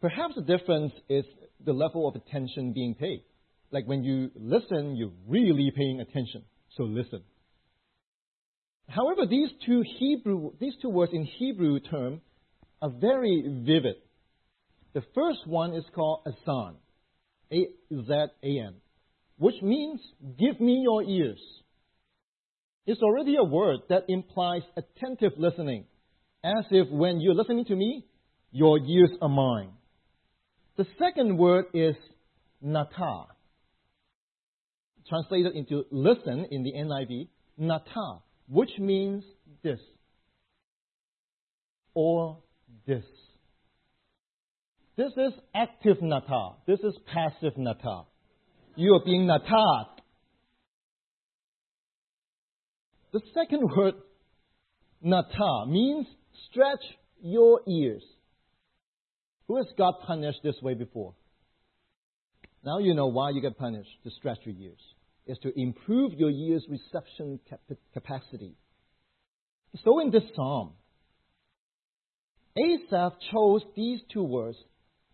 Perhaps 0.00 0.34
the 0.36 0.42
difference 0.42 0.92
is 1.08 1.24
the 1.64 1.72
level 1.72 2.08
of 2.08 2.14
attention 2.14 2.72
being 2.72 2.94
paid. 2.94 3.24
Like 3.70 3.86
when 3.86 4.04
you 4.04 4.30
listen, 4.36 4.96
you're 4.96 5.12
really 5.26 5.72
paying 5.76 6.00
attention. 6.00 6.44
So 6.76 6.84
listen. 6.84 7.22
However, 8.88 9.26
these 9.28 9.50
two 9.66 9.82
Hebrew, 9.98 10.52
these 10.60 10.74
two 10.80 10.88
words 10.88 11.12
in 11.12 11.24
Hebrew 11.24 11.80
term 11.80 12.20
are 12.80 12.90
very 12.90 13.42
vivid. 13.66 13.96
The 14.94 15.02
first 15.14 15.46
one 15.46 15.74
is 15.74 15.84
called 15.94 16.20
azan, 16.26 16.76
A-Z-A-N, 17.52 18.74
which 19.36 19.60
means 19.62 20.00
give 20.38 20.58
me 20.60 20.80
your 20.82 21.02
ears. 21.02 21.40
It's 22.86 23.02
already 23.02 23.36
a 23.36 23.44
word 23.44 23.80
that 23.90 24.04
implies 24.08 24.62
attentive 24.76 25.32
listening, 25.36 25.84
as 26.42 26.64
if 26.70 26.88
when 26.88 27.20
you're 27.20 27.34
listening 27.34 27.66
to 27.66 27.76
me, 27.76 28.06
your 28.50 28.78
ears 28.78 29.10
are 29.20 29.28
mine. 29.28 29.72
The 30.78 30.86
second 30.96 31.36
word 31.38 31.64
is 31.74 31.96
nata, 32.62 33.24
translated 35.08 35.56
into 35.56 35.84
listen 35.90 36.46
in 36.52 36.62
the 36.62 36.72
NIV, 36.72 37.26
nata, 37.56 38.20
which 38.48 38.70
means 38.78 39.24
this 39.64 39.80
or 41.94 42.38
this. 42.86 43.02
This 44.96 45.10
is 45.16 45.32
active 45.52 45.96
nata. 46.00 46.50
This 46.68 46.78
is 46.78 46.94
passive 47.12 47.58
nata. 47.58 48.02
You 48.76 48.94
are 48.94 49.04
being 49.04 49.26
nata. 49.26 49.84
The 53.12 53.20
second 53.34 53.68
word, 53.76 53.94
nata, 55.02 55.64
means 55.66 56.06
stretch 56.48 56.84
your 57.20 57.62
ears. 57.66 58.04
Who 59.48 59.56
has 59.56 59.66
got 59.76 60.02
punished 60.06 60.40
this 60.44 60.56
way 60.62 60.74
before? 60.74 61.14
Now 62.64 62.78
you 62.78 62.94
know 62.94 63.06
why 63.06 63.30
you 63.30 63.40
get 63.40 63.58
punished 63.58 63.90
to 64.04 64.10
stretch 64.10 64.38
your 64.44 64.54
years. 64.54 64.80
Is 65.26 65.38
to 65.42 65.52
improve 65.60 66.12
your 66.14 66.30
years' 66.30 66.64
reception 66.70 67.38
capacity. 67.92 68.54
So 69.84 70.00
in 70.00 70.10
this 70.10 70.22
psalm, 70.34 70.72
Asaph 72.56 73.12
chose 73.30 73.62
these 73.76 74.00
two 74.12 74.22
words 74.22 74.56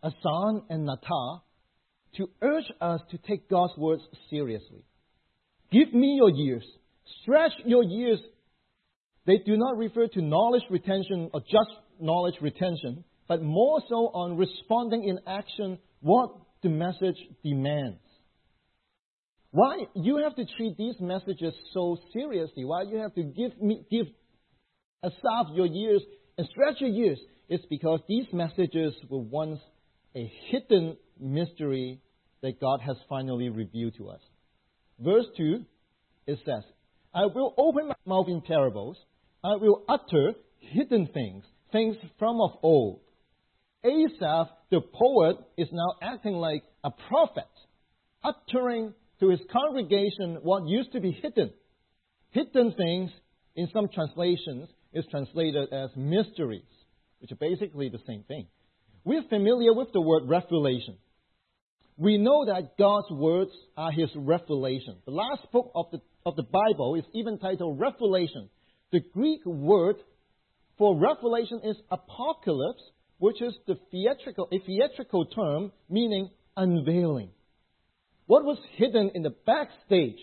Azan 0.04 0.62
and 0.68 0.84
Nata, 0.84 1.42
to 2.16 2.28
urge 2.42 2.70
us 2.80 3.00
to 3.10 3.18
take 3.18 3.48
God's 3.48 3.76
words 3.76 4.02
seriously. 4.30 4.84
Give 5.72 5.92
me 5.92 6.14
your 6.16 6.30
years. 6.30 6.64
Stretch 7.22 7.52
your 7.64 7.82
years. 7.82 8.20
They 9.26 9.38
do 9.38 9.56
not 9.56 9.78
refer 9.78 10.06
to 10.08 10.22
knowledge 10.22 10.62
retention 10.70 11.30
or 11.32 11.40
just 11.40 11.70
knowledge 11.98 12.34
retention, 12.40 13.04
but 13.28 13.42
more 13.42 13.80
so 13.88 14.08
on 14.14 14.36
responding 14.36 15.04
in 15.04 15.18
action 15.26 15.78
what 16.00 16.30
the 16.62 16.68
message 16.68 17.16
demands. 17.42 17.98
Why 19.50 19.84
you 19.94 20.16
have 20.24 20.34
to 20.36 20.44
treat 20.56 20.76
these 20.76 20.96
messages 21.00 21.54
so 21.72 21.96
seriously? 22.12 22.64
Why 22.64 22.82
you 22.82 22.98
have 22.98 23.14
to 23.14 23.22
give 23.22 23.60
me 23.62 23.86
give 23.90 24.06
Asaph 25.04 25.52
your 25.54 25.66
ears 25.66 26.02
and 26.36 26.48
stretch 26.50 26.80
your 26.80 26.90
ears? 26.90 27.20
It's 27.48 27.64
because 27.70 28.00
these 28.08 28.26
messages 28.32 28.94
were 29.08 29.20
once 29.20 29.60
a 30.16 30.32
hidden 30.50 30.96
mystery 31.20 32.00
that 32.42 32.60
God 32.60 32.80
has 32.84 32.96
finally 33.08 33.48
revealed 33.48 33.94
to 33.98 34.08
us. 34.08 34.20
Verse 34.98 35.26
2, 35.36 35.64
it 36.26 36.38
says, 36.44 36.64
I 37.14 37.26
will 37.26 37.54
open 37.56 37.88
my 37.88 37.94
mouth 38.06 38.26
in 38.28 38.40
parables. 38.40 38.96
I 39.44 39.56
will 39.56 39.84
utter 39.88 40.32
hidden 40.58 41.08
things, 41.14 41.44
things 41.70 41.96
from 42.18 42.40
of 42.40 42.58
old. 42.62 43.00
Asaph, 43.84 44.48
the 44.70 44.80
poet, 44.80 45.36
is 45.56 45.68
now 45.72 45.94
acting 46.02 46.34
like 46.34 46.62
a 46.82 46.90
prophet, 46.90 47.44
uttering 48.22 48.94
to 49.20 49.30
his 49.30 49.40
congregation 49.52 50.38
what 50.42 50.66
used 50.66 50.92
to 50.92 51.00
be 51.00 51.12
hidden. 51.12 51.52
Hidden 52.30 52.74
things, 52.76 53.10
in 53.54 53.68
some 53.72 53.88
translations, 53.92 54.68
is 54.92 55.04
translated 55.10 55.72
as 55.72 55.90
mysteries, 55.96 56.62
which 57.20 57.30
are 57.32 57.36
basically 57.36 57.88
the 57.88 58.00
same 58.06 58.24
thing. 58.24 58.46
We're 59.04 59.28
familiar 59.28 59.74
with 59.74 59.92
the 59.92 60.00
word 60.00 60.22
revelation. 60.26 60.96
We 61.96 62.18
know 62.18 62.46
that 62.46 62.76
God's 62.78 63.10
words 63.10 63.52
are 63.76 63.92
His 63.92 64.10
revelation. 64.16 64.96
The 65.04 65.12
last 65.12 65.42
book 65.52 65.70
of 65.74 65.86
the, 65.92 66.00
of 66.26 66.36
the 66.36 66.42
Bible 66.42 66.96
is 66.96 67.04
even 67.12 67.38
titled 67.38 67.78
Revelation. 67.78 68.48
The 68.90 69.00
Greek 69.12 69.44
word 69.44 69.96
for 70.76 70.98
revelation 70.98 71.60
is 71.64 71.76
apocalypse, 71.90 72.82
which 73.18 73.40
is 73.40 73.54
the 73.66 73.76
theatrical, 73.90 74.48
a 74.52 74.58
theatrical 74.58 75.26
term 75.26 75.72
meaning 75.88 76.30
unveiling. 76.56 77.30
What 78.26 78.44
was 78.44 78.58
hidden 78.76 79.10
in 79.14 79.22
the 79.22 79.34
backstage 79.46 80.18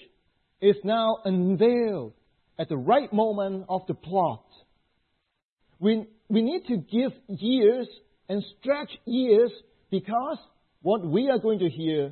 is 0.60 0.76
now 0.84 1.18
unveiled 1.24 2.14
at 2.58 2.70
the 2.70 2.78
right 2.78 3.12
moment 3.12 3.66
of 3.70 3.82
the 3.88 3.94
plot. 3.94 4.46
We, 5.80 6.06
we 6.30 6.42
need 6.42 6.68
to 6.68 6.78
give 6.78 7.12
years 7.28 7.88
and 8.30 8.44
stretch 8.60 8.92
ears 9.08 9.52
because 9.90 10.38
what 10.82 11.06
we 11.06 11.30
are 11.30 11.40
going 11.40 11.60
to 11.60 11.70
hear 11.70 12.12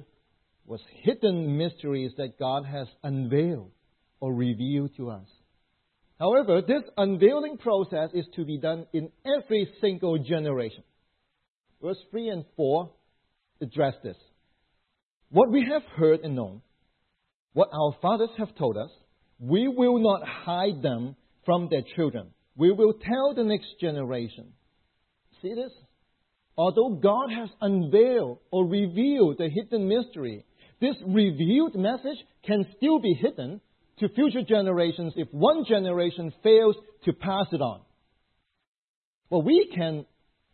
was 0.65 0.81
hidden 1.03 1.57
mysteries 1.57 2.11
that 2.17 2.37
God 2.37 2.65
has 2.65 2.87
unveiled 3.03 3.71
or 4.19 4.33
revealed 4.33 4.91
to 4.97 5.09
us. 5.09 5.27
However, 6.19 6.61
this 6.61 6.83
unveiling 6.97 7.57
process 7.57 8.09
is 8.13 8.25
to 8.35 8.43
be 8.43 8.57
done 8.57 8.85
in 8.93 9.09
every 9.25 9.71
single 9.79 10.17
generation. 10.17 10.83
Verse 11.81 11.97
3 12.11 12.29
and 12.29 12.45
4 12.57 12.91
address 13.61 13.93
this. 14.03 14.17
What 15.29 15.51
we 15.51 15.65
have 15.71 15.83
heard 15.95 16.21
and 16.21 16.35
known, 16.35 16.61
what 17.53 17.69
our 17.71 17.95
fathers 18.01 18.31
have 18.37 18.53
told 18.55 18.77
us, 18.77 18.89
we 19.39 19.67
will 19.69 19.99
not 19.99 20.27
hide 20.27 20.81
them 20.81 21.15
from 21.45 21.69
their 21.69 21.83
children. 21.95 22.31
We 22.57 22.71
will 22.71 22.93
tell 22.93 23.33
the 23.33 23.45
next 23.45 23.79
generation. 23.79 24.51
See 25.41 25.53
this? 25.53 25.71
Although 26.57 26.99
God 27.01 27.29
has 27.33 27.49
unveiled 27.61 28.39
or 28.51 28.67
revealed 28.67 29.37
the 29.37 29.49
hidden 29.49 29.87
mystery, 29.87 30.43
this 30.81 30.95
revealed 31.07 31.75
message 31.75 32.17
can 32.45 32.65
still 32.75 32.99
be 32.99 33.13
hidden 33.13 33.61
to 33.99 34.09
future 34.09 34.41
generations 34.47 35.13
if 35.15 35.27
one 35.31 35.65
generation 35.67 36.33
fails 36.43 36.75
to 37.05 37.13
pass 37.13 37.47
it 37.51 37.61
on. 37.61 37.81
Well, 39.29 39.41
we 39.41 39.71
can 39.75 40.05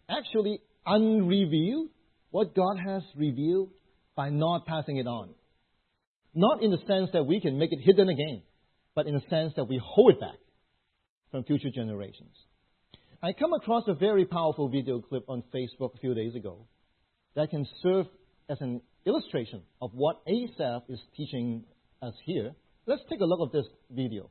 actually 0.10 0.60
unreveal 0.86 1.88
what 2.32 2.56
God 2.56 2.78
has 2.78 3.04
revealed 3.16 3.70
by 4.16 4.30
not 4.30 4.66
passing 4.66 4.98
it 4.98 5.08
on. 5.08 5.30
Not 6.34 6.62
in 6.62 6.72
the 6.72 6.80
sense 6.88 7.10
that 7.14 7.24
we 7.24 7.40
can 7.40 7.58
make 7.58 7.72
it 7.72 7.80
hidden 7.82 8.10
again, 8.10 8.42
but 8.94 9.08
in 9.08 9.14
the 9.14 9.22
sense 9.30 9.54
that 9.56 9.66
we 9.66 9.82
hold 9.84 10.14
it 10.14 10.20
back 10.20 10.38
from 11.32 11.44
future 11.44 11.70
generations. 11.74 12.36
I 13.24 13.34
come 13.34 13.54
across 13.54 13.84
a 13.88 13.94
very 13.94 14.26
powerful 14.26 14.70
video 14.70 15.00
clip 15.00 15.30
on 15.30 15.44
Facebook 15.54 15.96
a 15.96 16.00
few 16.00 16.14
days 16.14 16.36
ago 16.36 16.68
that 17.36 17.50
can 17.50 17.66
serve 17.82 18.06
as 18.50 18.58
an 18.62 18.82
illustration 19.06 19.62
of 19.82 19.92
what 19.94 20.22
Asaph 20.28 20.84
is 20.90 21.00
teaching 21.16 21.64
us 22.02 22.14
here. 22.26 22.54
Let's 22.88 23.02
take 23.10 23.20
a 23.20 23.26
look 23.26 23.48
at 23.48 23.52
this 23.52 23.66
video. 23.90 24.30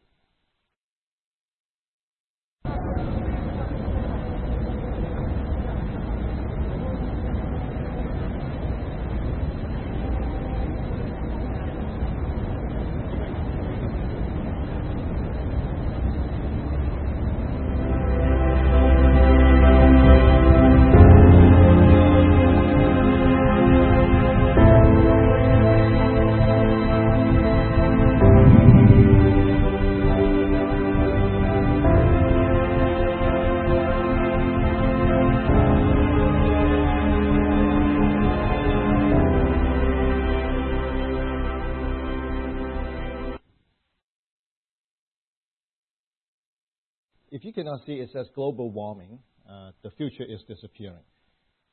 You 47.45 47.53
cannot 47.53 47.81
see, 47.87 47.95
it 47.95 48.11
says 48.13 48.27
global 48.35 48.71
warming. 48.71 49.19
Uh, 49.49 49.73
the 49.83 49.91
future 49.91 50.25
is 50.25 50.41
disappearing. 50.49 51.05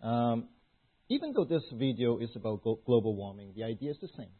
Um, 0.01 0.49
even 1.09 1.33
though 1.33 1.45
this 1.45 1.63
video 1.73 2.17
is 2.17 2.29
about 2.35 2.63
global 2.63 3.15
warming, 3.15 3.53
the 3.55 3.63
idea 3.63 3.91
is 3.91 3.97
the 4.01 4.09
same. 4.17 4.31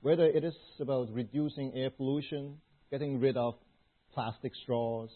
Whether 0.00 0.26
it 0.26 0.44
is 0.44 0.54
about 0.80 1.08
reducing 1.12 1.72
air 1.74 1.90
pollution, 1.90 2.58
getting 2.90 3.20
rid 3.20 3.36
of 3.36 3.54
plastic 4.12 4.52
straws, 4.62 5.10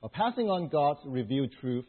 or 0.00 0.10
passing 0.10 0.48
on 0.48 0.68
God's 0.68 1.00
revealed 1.06 1.50
truth, 1.60 1.86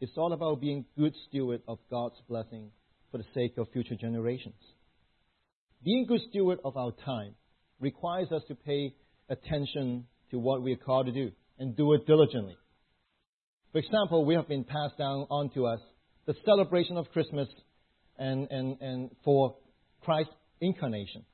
it's 0.00 0.12
all 0.16 0.32
about 0.32 0.60
being 0.60 0.84
good 0.96 1.14
steward 1.28 1.62
of 1.68 1.78
God's 1.90 2.16
blessing 2.28 2.70
for 3.10 3.18
the 3.18 3.24
sake 3.34 3.58
of 3.58 3.68
future 3.72 3.96
generations. 3.96 4.54
Being 5.84 6.06
good 6.06 6.20
steward 6.30 6.58
of 6.64 6.76
our 6.76 6.92
time 7.04 7.34
requires 7.80 8.30
us 8.32 8.42
to 8.48 8.54
pay 8.54 8.94
attention 9.28 10.06
to 10.30 10.38
what 10.38 10.62
we 10.62 10.72
are 10.72 10.76
called 10.76 11.06
to 11.06 11.12
do 11.12 11.32
and 11.60 11.76
do 11.76 11.92
it 11.92 12.06
diligently. 12.06 12.56
For 13.70 13.78
example, 13.78 14.24
we 14.24 14.34
have 14.34 14.48
been 14.48 14.64
passed 14.64 14.98
down 14.98 15.26
onto 15.30 15.66
us 15.66 15.78
the 16.26 16.34
celebration 16.44 16.96
of 16.96 17.08
Christmas 17.12 17.48
and, 18.18 18.48
and, 18.50 18.80
and 18.80 19.10
for 19.24 19.56
Christ's 20.02 20.32
incarnation. 20.60 21.24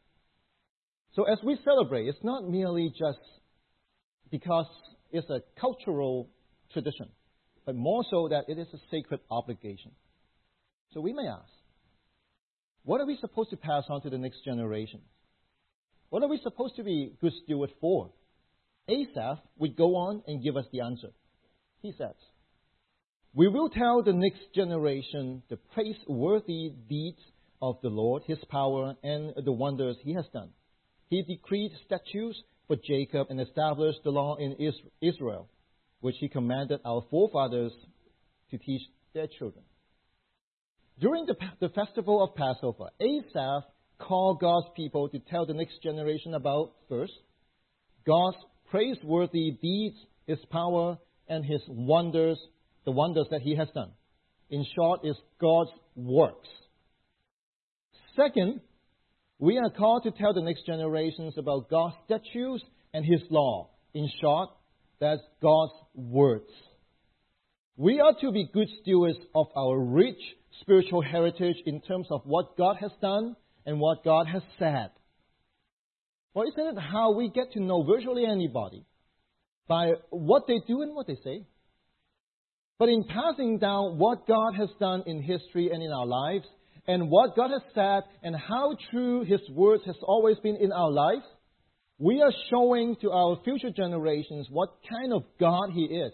So 1.15 1.25
as 1.25 1.39
we 1.43 1.59
celebrate, 1.65 2.09
it's 2.09 2.23
not 2.23 2.49
merely 2.49 2.91
just 2.91 3.19
because 4.31 4.67
it's 5.13 5.31
a 5.31 5.41
cultural 5.59 6.29
tradition, 6.73 7.09
but 7.65 7.75
more 7.75 8.05
so 8.11 8.29
that 8.29 8.45
it 8.49 8.59
is 8.59 8.67
a 8.75 8.79
sacred 8.91 9.21
obligation. 9.31 9.93
So 10.93 11.01
we 11.01 11.13
may 11.13 11.27
ask, 11.27 11.49
what 12.85 13.01
are 13.01 13.07
we 13.07 13.17
supposed 13.21 13.51
to 13.51 13.57
pass 13.57 13.85
on 13.89 14.03
to 14.03 14.11
the 14.11 14.19
next 14.19 14.45
generation? 14.45 15.01
What 16.11 16.23
are 16.23 16.29
we 16.29 16.39
supposed 16.43 16.77
to 16.77 16.85
be 16.85 17.13
good 17.21 17.33
stewards 17.45 17.73
for? 17.81 18.11
Asaph 18.89 19.41
would 19.59 19.77
go 19.77 19.97
on 19.97 20.23
and 20.27 20.43
give 20.43 20.57
us 20.57 20.67
the 20.73 20.81
answer. 20.81 21.09
He 21.83 21.93
says, 21.99 22.15
We 23.35 23.49
will 23.49 23.69
tell 23.69 24.03
the 24.03 24.13
next 24.13 24.55
generation 24.55 25.43
the 25.49 25.57
praiseworthy 25.75 26.73
deeds 26.89 27.21
of 27.61 27.79
the 27.83 27.89
Lord, 27.89 28.23
his 28.27 28.39
power, 28.49 28.95
and 29.03 29.33
the 29.45 29.53
wonders 29.53 29.97
he 30.03 30.15
has 30.15 30.27
done. 30.33 30.51
He 31.09 31.23
decreed 31.23 31.73
statutes 31.85 32.41
for 32.67 32.77
Jacob 32.77 33.29
and 33.31 33.41
established 33.41 34.01
the 34.05 34.11
law 34.11 34.37
in 34.37 34.73
Israel, 35.01 35.49
which 36.01 36.17
he 36.19 36.29
commanded 36.29 36.81
our 36.85 37.05
forefathers 37.11 37.73
to 38.51 38.59
teach 38.59 38.83
their 39.15 39.27
children. 39.39 39.65
During 40.99 41.27
the, 41.27 41.37
the 41.61 41.69
festival 41.71 42.23
of 42.23 42.35
Passover, 42.35 42.91
Asaph 43.01 43.65
called 43.99 44.41
God's 44.41 44.69
people 44.75 45.09
to 45.09 45.19
tell 45.19 45.47
the 45.47 45.55
next 45.55 45.83
generation 45.83 46.35
about, 46.35 46.73
first, 46.89 47.13
God's 48.07 48.37
praiseworthy 48.77 49.53
deeds, 49.63 49.97
His 50.27 50.39
power, 50.51 50.99
and 51.29 51.43
His 51.43 51.63
wonders, 51.67 52.39
the 52.85 52.91
wonders 52.91 53.27
that 53.31 53.41
He 53.41 53.57
has 53.57 53.69
done. 53.75 53.91
In 54.51 54.67
short, 54.75 55.01
is 55.03 55.17
God's 55.41 55.71
works. 55.95 56.49
Second, 58.15 58.61
we 59.39 59.57
are 59.57 59.71
called 59.71 60.03
to 60.03 60.11
tell 60.11 60.35
the 60.35 60.43
next 60.43 60.67
generations 60.67 61.39
about 61.39 61.71
God's 61.71 61.95
statutes 62.05 62.65
and 62.93 63.03
His 63.03 63.23
law. 63.31 63.71
In 63.95 64.11
short, 64.21 64.51
that's 65.01 65.23
God's 65.41 65.73
words. 65.95 66.51
We 67.79 68.01
are 68.01 68.15
to 68.21 68.31
be 68.31 68.51
good 68.53 68.69
stewards 68.83 69.19
of 69.35 69.47
our 69.57 69.79
rich 69.79 70.21
spiritual 70.61 71.01
heritage 71.01 71.57
in 71.65 71.81
terms 71.81 72.09
of 72.11 72.21
what 72.25 72.59
God 72.59 72.77
has 72.81 72.93
done 73.01 73.37
and 73.65 73.81
what 73.81 74.05
God 74.05 74.27
has 74.27 74.43
said. 74.59 74.91
Well, 76.37 76.47
isn't 76.47 76.77
it 76.77 76.79
how 76.79 77.13
we 77.13 77.31
get 77.31 77.53
to 77.53 77.61
know 77.61 77.83
virtually 77.83 78.27
anybody? 78.27 78.85
By 79.69 79.93
what 80.11 80.43
they 80.47 80.61
do 80.69 80.83
and 80.83 80.95
what 80.95 81.07
they 81.07 81.17
say. 81.25 81.47
But 82.79 82.91
in 82.91 83.05
passing 83.05 83.59
down 83.59 83.97
what 83.97 84.27
God 84.27 84.53
has 84.55 84.69
done 84.79 85.05
in 85.07 85.23
history 85.23 85.71
and 85.73 85.83
in 85.83 85.91
our 85.91 86.05
lives, 86.05 86.45
and 86.87 87.09
what 87.09 87.37
God 87.37 87.53
has 87.53 87.63
said, 87.75 88.03
and 88.23 88.37
how 88.37 88.77
true 88.91 89.25
His 89.25 89.41
words 89.49 89.83
has 89.87 89.97
always 90.03 90.37
been 90.43 90.57
in 90.57 90.73
our 90.73 90.91
lives, 90.91 91.25
we 91.99 92.21
are 92.21 92.33
showing 92.51 92.97
to 93.01 93.13
our 93.13 93.41
future 93.43 93.71
generations 93.75 94.47
what 94.51 94.75
kind 94.91 95.15
of 95.15 95.23
God 95.41 95.71
He 95.73 95.85
is. 95.85 96.13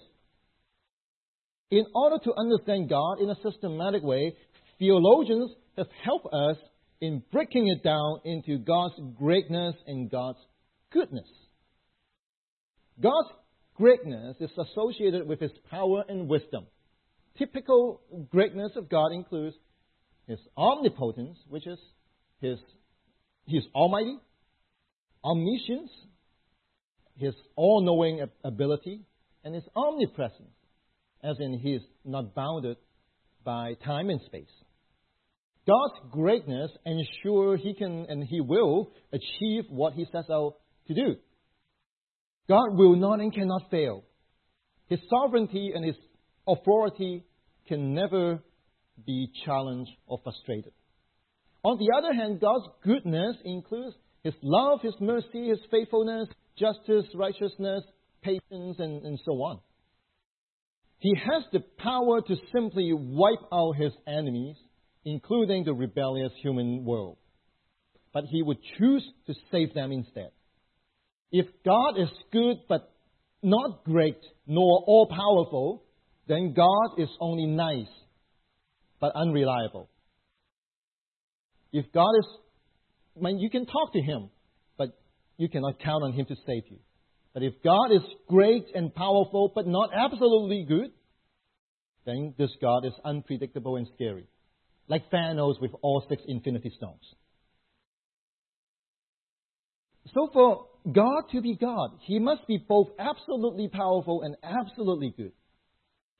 In 1.73 1.85
order 1.97 2.19
to 2.23 2.33
understand 2.39 2.89
God 2.89 3.19
in 3.21 3.29
a 3.29 3.43
systematic 3.43 4.05
way, 4.05 4.37
theologians 4.79 5.51
have 5.77 5.89
helped 6.05 6.33
us 6.33 6.59
in 7.03 7.21
breaking 7.33 7.67
it 7.67 7.83
down 7.83 8.21
into 8.25 8.59
God's 8.59 8.95
greatness 9.19 9.75
and 9.89 10.09
God's 10.09 10.39
goodness. 10.93 11.27
God's 13.03 13.29
greatness 13.75 14.37
is 14.39 14.51
associated 14.57 15.27
with 15.27 15.41
His 15.41 15.51
power 15.69 16.05
and 16.09 16.29
wisdom. 16.29 16.65
Typical 17.37 18.01
greatness 18.31 18.71
of 18.77 18.89
God 18.89 19.11
includes 19.11 19.57
His 20.29 20.39
omnipotence, 20.57 21.37
which 21.49 21.67
is 21.67 21.81
His 22.41 22.61
He's 23.47 23.65
almighty, 23.75 24.17
omniscience, 25.25 25.91
His 27.17 27.35
all-knowing 27.57 28.25
ability, 28.45 29.01
and 29.43 29.57
His 29.57 29.65
omnipresence, 29.75 30.55
as 31.21 31.35
in 31.41 31.59
He 31.59 31.73
is 31.73 31.83
not 32.05 32.33
bounded 32.33 32.77
by 33.43 33.75
time 33.85 34.09
and 34.09 34.21
space. 34.27 34.47
God's 35.67 36.13
greatness 36.13 36.71
ensure 36.85 37.57
he 37.57 37.75
can 37.75 38.07
and 38.09 38.25
he 38.25 38.41
will 38.41 38.93
achieve 39.13 39.65
what 39.69 39.95
he 39.95 40.05
sets 40.11 40.29
out 40.31 40.55
to 40.89 40.95
do. 40.95 41.17
God 42.49 42.77
will 42.77 42.97
not 42.97 43.21
and 43.21 43.33
cannot 43.33 43.71
fail. 43.71 44.05
His 44.89 44.99
sovereignty 45.09 45.73
and 45.75 45.85
his 45.85 45.97
authority 46.47 47.25
can 47.69 47.95
never 47.95 48.43
be 49.07 49.31
challenged 49.45 49.91
or 50.07 50.19
frustrated. 50.23 50.73
On 51.65 51.79
the 51.79 51.97
other 51.97 52.13
hand, 52.13 52.41
God's 52.41 52.67
goodness 52.85 53.37
includes 53.45 53.95
His 54.25 54.35
love, 54.43 54.81
His 54.83 54.95
mercy, 55.01 55.49
His 55.49 55.61
faithfulness, 55.71 56.29
justice, 56.59 57.07
righteousness, 57.15 57.85
patience, 58.23 58.77
and, 58.79 59.05
and 59.05 59.19
so 59.25 59.33
on. 59.33 59.61
He 60.99 61.15
has 61.17 61.45
the 61.53 61.61
power 61.79 62.21
to 62.21 62.37
simply 62.53 62.93
wipe 62.93 63.45
out 63.53 63.77
His 63.77 63.93
enemies, 64.07 64.57
including 65.05 65.65
the 65.65 65.75
rebellious 65.75 66.33
human 66.43 66.85
world. 66.85 67.19
But 68.13 68.25
He 68.31 68.43
would 68.43 68.59
choose 68.79 69.05
to 69.27 69.35
save 69.51 69.75
them 69.75 69.93
instead. 69.93 70.31
If 71.31 71.47
God 71.65 71.99
is 71.99 72.11
good 72.31 72.59
but 72.69 72.93
not 73.43 73.85
great 73.85 74.19
nor 74.47 74.85
all 74.87 75.07
powerful, 75.07 75.83
then 76.29 76.55
God 76.55 76.99
is 76.99 77.09
only 77.21 77.47
nice 77.47 77.91
but 79.01 79.13
unreliable. 79.17 79.89
If 81.73 81.87
God 81.93 82.13
is, 82.19 82.27
I 83.19 83.25
mean, 83.25 83.39
you 83.39 83.51
can 83.51 83.67
talk 83.67 83.93
to 83.95 84.01
Him, 84.01 84.31
but 84.77 84.97
you 85.39 85.49
cannot 85.49 85.81
count 85.81 86.05
on 86.05 86.13
Him 86.13 86.27
to 86.27 86.37
save 86.47 86.65
you. 86.71 86.79
But 87.35 87.43
if 87.43 87.55
God 87.65 87.91
is 87.93 88.03
great 88.29 88.67
and 88.75 88.95
powerful 88.95 89.51
but 89.55 89.67
not 89.67 89.91
absolutely 89.95 90.67
good, 90.69 90.91
then 92.05 92.35
this 92.37 92.51
God 92.61 92.85
is 92.85 92.93
unpredictable 93.05 93.77
and 93.77 93.89
scary, 93.95 94.27
like 94.93 95.11
Thanos 95.11 95.59
with 95.59 95.71
all 95.81 96.05
six 96.07 96.23
infinity 96.29 96.71
stones. 96.77 97.01
So 100.13 100.29
for 100.35 100.67
God 100.85 101.23
to 101.33 101.41
be 101.41 101.57
God, 101.57 101.93
He 102.03 102.19
must 102.19 102.47
be 102.47 102.59
both 102.59 102.89
absolutely 102.99 103.69
powerful 103.69 104.21
and 104.21 104.37
absolutely 104.43 105.15
good. 105.17 105.33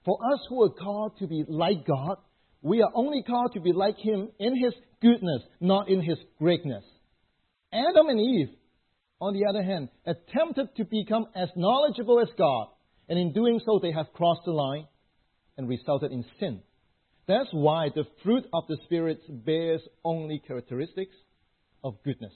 For 0.07 0.17
us 0.33 0.41
who 0.49 0.63
are 0.63 0.71
called 0.71 1.19
to 1.19 1.27
be 1.27 1.45
like 1.47 1.87
God, 1.87 2.17
we 2.63 2.81
are 2.81 2.91
only 2.95 3.23
called 3.23 3.53
to 3.53 3.61
be 3.61 3.75
like 3.75 3.99
Him 3.99 4.31
in 4.39 4.57
His 4.57 4.73
goodness, 5.03 5.43
not 5.61 5.91
in 5.91 6.01
His 6.01 6.17
greatness. 6.39 6.85
Adam 7.75 8.09
and 8.09 8.21
Eve, 8.21 8.57
on 9.21 9.35
the 9.35 9.51
other 9.51 9.63
hand, 9.63 9.91
attempted 10.07 10.75
to 10.79 10.85
become 10.87 11.27
as 11.37 11.51
knowledgeable 11.57 12.21
as 12.21 12.29
God, 12.39 12.69
and 13.11 13.19
in 13.19 13.35
doing 13.35 13.61
so, 13.67 13.81
they 13.83 13.93
have 13.93 14.15
crossed 14.15 14.47
the 14.47 14.53
line 14.53 14.87
and 15.59 15.69
resulted 15.69 16.11
in 16.11 16.25
sin. 16.41 16.63
That's 17.29 17.49
why 17.53 17.89
the 17.95 18.05
fruit 18.23 18.45
of 18.53 18.65
the 18.69 18.79
Spirit 18.85 19.21
bears 19.45 19.81
only 20.05 20.41
characteristics 20.47 21.15
of 21.85 22.03
goodness. 22.05 22.33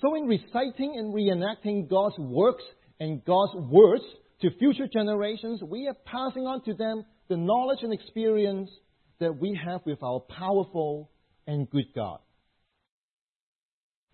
So, 0.00 0.14
in 0.14 0.26
reciting 0.26 0.94
and 0.96 1.14
reenacting 1.14 1.88
God's 1.88 2.18
works 2.18 2.64
and 3.00 3.24
God's 3.24 3.54
words 3.54 4.04
to 4.42 4.50
future 4.58 4.88
generations, 4.92 5.62
we 5.62 5.86
are 5.86 5.96
passing 6.04 6.46
on 6.46 6.62
to 6.64 6.74
them 6.74 7.04
the 7.28 7.36
knowledge 7.36 7.78
and 7.82 7.92
experience 7.92 8.68
that 9.20 9.38
we 9.38 9.58
have 9.64 9.80
with 9.86 10.02
our 10.02 10.20
powerful 10.20 11.10
and 11.46 11.70
good 11.70 11.86
God. 11.94 12.18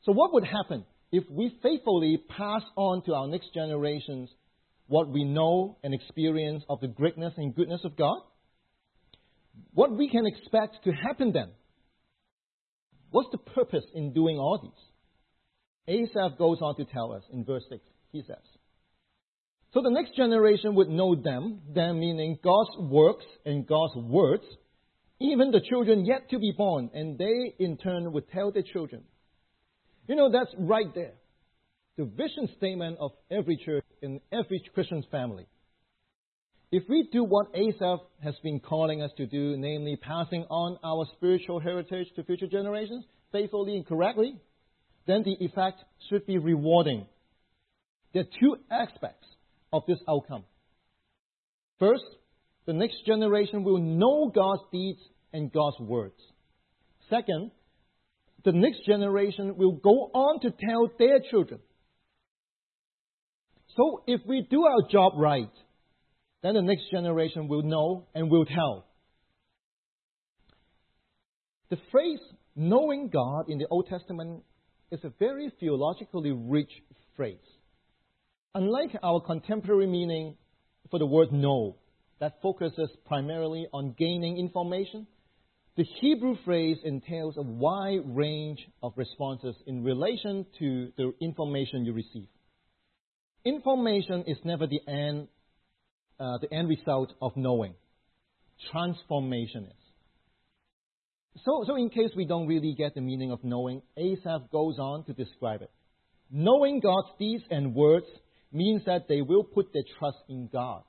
So, 0.02 0.12
what 0.12 0.32
would 0.34 0.44
happen 0.44 0.84
if 1.10 1.24
we 1.30 1.52
faithfully 1.62 2.22
pass 2.36 2.62
on 2.76 3.02
to 3.06 3.14
our 3.14 3.26
next 3.26 3.52
generations 3.54 4.30
what 4.86 5.08
we 5.08 5.24
know 5.24 5.78
and 5.82 5.94
experience 5.94 6.62
of 6.68 6.80
the 6.80 6.88
greatness 6.88 7.34
and 7.36 7.54
goodness 7.54 7.80
of 7.84 7.96
God? 7.96 8.18
What 9.72 9.96
we 9.96 10.08
can 10.08 10.26
expect 10.26 10.84
to 10.84 10.92
happen 10.92 11.32
then? 11.32 11.50
What's 13.10 13.30
the 13.32 13.38
purpose 13.38 13.84
in 13.94 14.12
doing 14.12 14.36
all 14.36 14.58
these? 14.62 14.88
Asaph 15.88 16.36
goes 16.36 16.58
on 16.60 16.76
to 16.76 16.84
tell 16.84 17.12
us 17.12 17.22
in 17.32 17.44
verse 17.44 17.64
6. 17.70 17.82
He 18.12 18.22
says, 18.26 18.36
So 19.72 19.80
the 19.82 19.90
next 19.90 20.14
generation 20.16 20.74
would 20.74 20.88
know 20.88 21.14
them, 21.14 21.60
them 21.74 22.00
meaning 22.00 22.38
God's 22.42 22.76
works 22.78 23.24
and 23.46 23.66
God's 23.66 23.96
words, 23.96 24.44
even 25.20 25.50
the 25.50 25.62
children 25.68 26.04
yet 26.04 26.28
to 26.30 26.38
be 26.38 26.52
born, 26.56 26.90
and 26.92 27.18
they 27.18 27.54
in 27.58 27.78
turn 27.78 28.12
would 28.12 28.30
tell 28.30 28.52
their 28.52 28.62
children. 28.62 29.02
You 30.06 30.16
know, 30.16 30.30
that's 30.30 30.54
right 30.58 30.94
there. 30.94 31.14
The 31.96 32.04
vision 32.04 32.48
statement 32.56 32.98
of 33.00 33.12
every 33.30 33.56
church 33.56 33.84
in 34.02 34.20
every 34.32 34.62
Christian 34.74 35.04
family. 35.10 35.46
If 36.70 36.82
we 36.88 37.08
do 37.10 37.24
what 37.24 37.46
Asaph 37.54 38.02
has 38.22 38.34
been 38.42 38.60
calling 38.60 39.00
us 39.00 39.10
to 39.16 39.26
do, 39.26 39.56
namely 39.56 39.96
passing 39.96 40.44
on 40.50 40.78
our 40.84 41.06
spiritual 41.16 41.60
heritage 41.60 42.08
to 42.16 42.24
future 42.24 42.46
generations 42.46 43.04
faithfully 43.32 43.76
and 43.76 43.86
correctly, 43.86 44.36
then 45.06 45.22
the 45.22 45.36
effect 45.44 45.82
should 46.08 46.26
be 46.26 46.36
rewarding. 46.36 47.06
There 48.12 48.22
are 48.22 48.38
two 48.40 48.56
aspects 48.70 49.26
of 49.72 49.82
this 49.88 49.98
outcome. 50.08 50.44
First, 51.78 52.04
the 52.66 52.74
next 52.74 53.06
generation 53.06 53.64
will 53.64 53.78
know 53.78 54.30
God's 54.34 54.62
deeds 54.70 55.00
and 55.32 55.50
God's 55.50 55.78
words. 55.80 56.20
Second, 57.08 57.50
the 58.44 58.52
next 58.52 58.84
generation 58.84 59.56
will 59.56 59.72
go 59.72 60.10
on 60.12 60.40
to 60.40 60.50
tell 60.50 60.90
their 60.98 61.20
children. 61.30 61.60
So 63.74 64.02
if 64.06 64.20
we 64.26 64.46
do 64.50 64.64
our 64.64 64.90
job 64.90 65.12
right, 65.16 65.50
then 66.42 66.54
the 66.54 66.62
next 66.62 66.90
generation 66.90 67.48
will 67.48 67.62
know 67.62 68.06
and 68.14 68.30
will 68.30 68.44
tell. 68.44 68.86
The 71.70 71.78
phrase 71.90 72.20
knowing 72.54 73.08
God 73.08 73.48
in 73.48 73.58
the 73.58 73.66
Old 73.68 73.88
Testament 73.88 74.42
is 74.90 75.00
a 75.04 75.12
very 75.18 75.52
theologically 75.60 76.32
rich 76.32 76.70
phrase. 77.16 77.36
Unlike 78.54 78.96
our 79.02 79.20
contemporary 79.20 79.86
meaning 79.86 80.36
for 80.90 80.98
the 80.98 81.06
word 81.06 81.32
know, 81.32 81.76
that 82.20 82.40
focuses 82.42 82.90
primarily 83.06 83.66
on 83.72 83.94
gaining 83.96 84.38
information, 84.38 85.06
the 85.76 85.84
Hebrew 86.00 86.36
phrase 86.44 86.78
entails 86.84 87.36
a 87.36 87.42
wide 87.42 88.02
range 88.04 88.58
of 88.82 88.92
responses 88.96 89.54
in 89.66 89.84
relation 89.84 90.44
to 90.58 90.92
the 90.96 91.12
information 91.20 91.84
you 91.84 91.92
receive. 91.92 92.26
Information 93.44 94.24
is 94.26 94.38
never 94.42 94.66
the 94.66 94.80
end, 94.88 95.28
uh, 96.20 96.38
the 96.38 96.52
end 96.52 96.68
result 96.68 97.12
of 97.20 97.36
knowing. 97.36 97.74
Transformation 98.72 99.64
is. 99.64 101.42
So, 101.44 101.64
so 101.66 101.76
in 101.76 101.90
case 101.90 102.10
we 102.16 102.24
don't 102.24 102.48
really 102.48 102.74
get 102.76 102.94
the 102.94 103.00
meaning 103.00 103.30
of 103.30 103.44
knowing, 103.44 103.82
Asaph 103.96 104.50
goes 104.50 104.78
on 104.78 105.04
to 105.04 105.12
describe 105.12 105.62
it. 105.62 105.70
Knowing 106.30 106.80
God's 106.80 107.08
deeds 107.18 107.44
and 107.50 107.74
words 107.74 108.06
means 108.52 108.82
that 108.86 109.06
they 109.08 109.22
will 109.22 109.44
put 109.44 109.72
their 109.72 109.84
trust 109.98 110.18
in 110.28 110.48
God. 110.52 110.82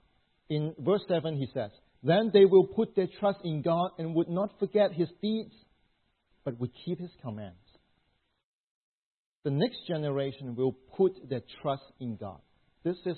In 0.49 0.73
verse 0.79 1.03
7, 1.07 1.37
he 1.37 1.47
says, 1.53 1.69
Then 2.01 2.31
they 2.33 2.45
will 2.45 2.65
put 2.65 2.95
their 2.95 3.07
trust 3.19 3.39
in 3.43 3.61
God 3.61 3.91
and 3.99 4.15
would 4.15 4.29
not 4.29 4.57
forget 4.59 4.91
his 4.91 5.09
deeds, 5.21 5.53
but 6.43 6.59
would 6.59 6.71
keep 6.85 6.99
his 6.99 7.11
commands. 7.21 7.55
The 9.43 9.51
next 9.51 9.87
generation 9.87 10.55
will 10.55 10.73
put 10.97 11.13
their 11.29 11.41
trust 11.61 11.83
in 11.99 12.17
God. 12.17 12.39
This 12.83 12.97
is 13.05 13.17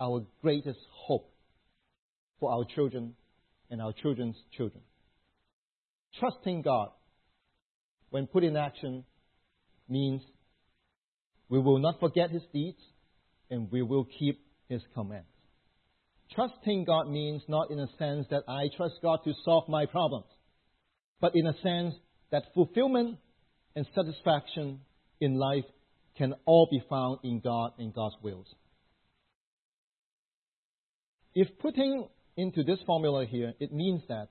our 0.00 0.24
greatest 0.40 0.78
hope 0.90 1.31
for 2.42 2.50
our 2.50 2.64
children 2.74 3.14
and 3.70 3.80
our 3.80 3.92
children's 3.92 4.34
children. 4.56 4.82
Trusting 6.18 6.62
God, 6.62 6.88
when 8.10 8.26
put 8.26 8.42
in 8.42 8.56
action, 8.56 9.04
means 9.88 10.22
we 11.48 11.60
will 11.60 11.78
not 11.78 12.00
forget 12.00 12.30
His 12.30 12.42
deeds 12.52 12.80
and 13.48 13.70
we 13.70 13.80
will 13.80 14.08
keep 14.18 14.44
His 14.68 14.82
commands. 14.92 15.28
Trusting 16.34 16.84
God 16.84 17.08
means 17.08 17.42
not 17.46 17.70
in 17.70 17.78
a 17.78 17.86
sense 17.96 18.26
that 18.30 18.42
I 18.48 18.64
trust 18.76 18.94
God 19.02 19.20
to 19.24 19.34
solve 19.44 19.68
my 19.68 19.86
problems, 19.86 20.26
but 21.20 21.36
in 21.36 21.46
a 21.46 21.54
sense 21.62 21.94
that 22.32 22.42
fulfillment 22.54 23.18
and 23.76 23.86
satisfaction 23.94 24.80
in 25.20 25.36
life 25.36 25.64
can 26.18 26.34
all 26.44 26.66
be 26.68 26.82
found 26.90 27.20
in 27.22 27.38
God 27.38 27.70
and 27.78 27.94
God's 27.94 28.16
wills. 28.20 28.48
If 31.36 31.46
putting 31.60 32.08
into 32.36 32.62
this 32.62 32.78
formula 32.86 33.26
here, 33.26 33.54
it 33.60 33.72
means 33.72 34.02
that 34.08 34.28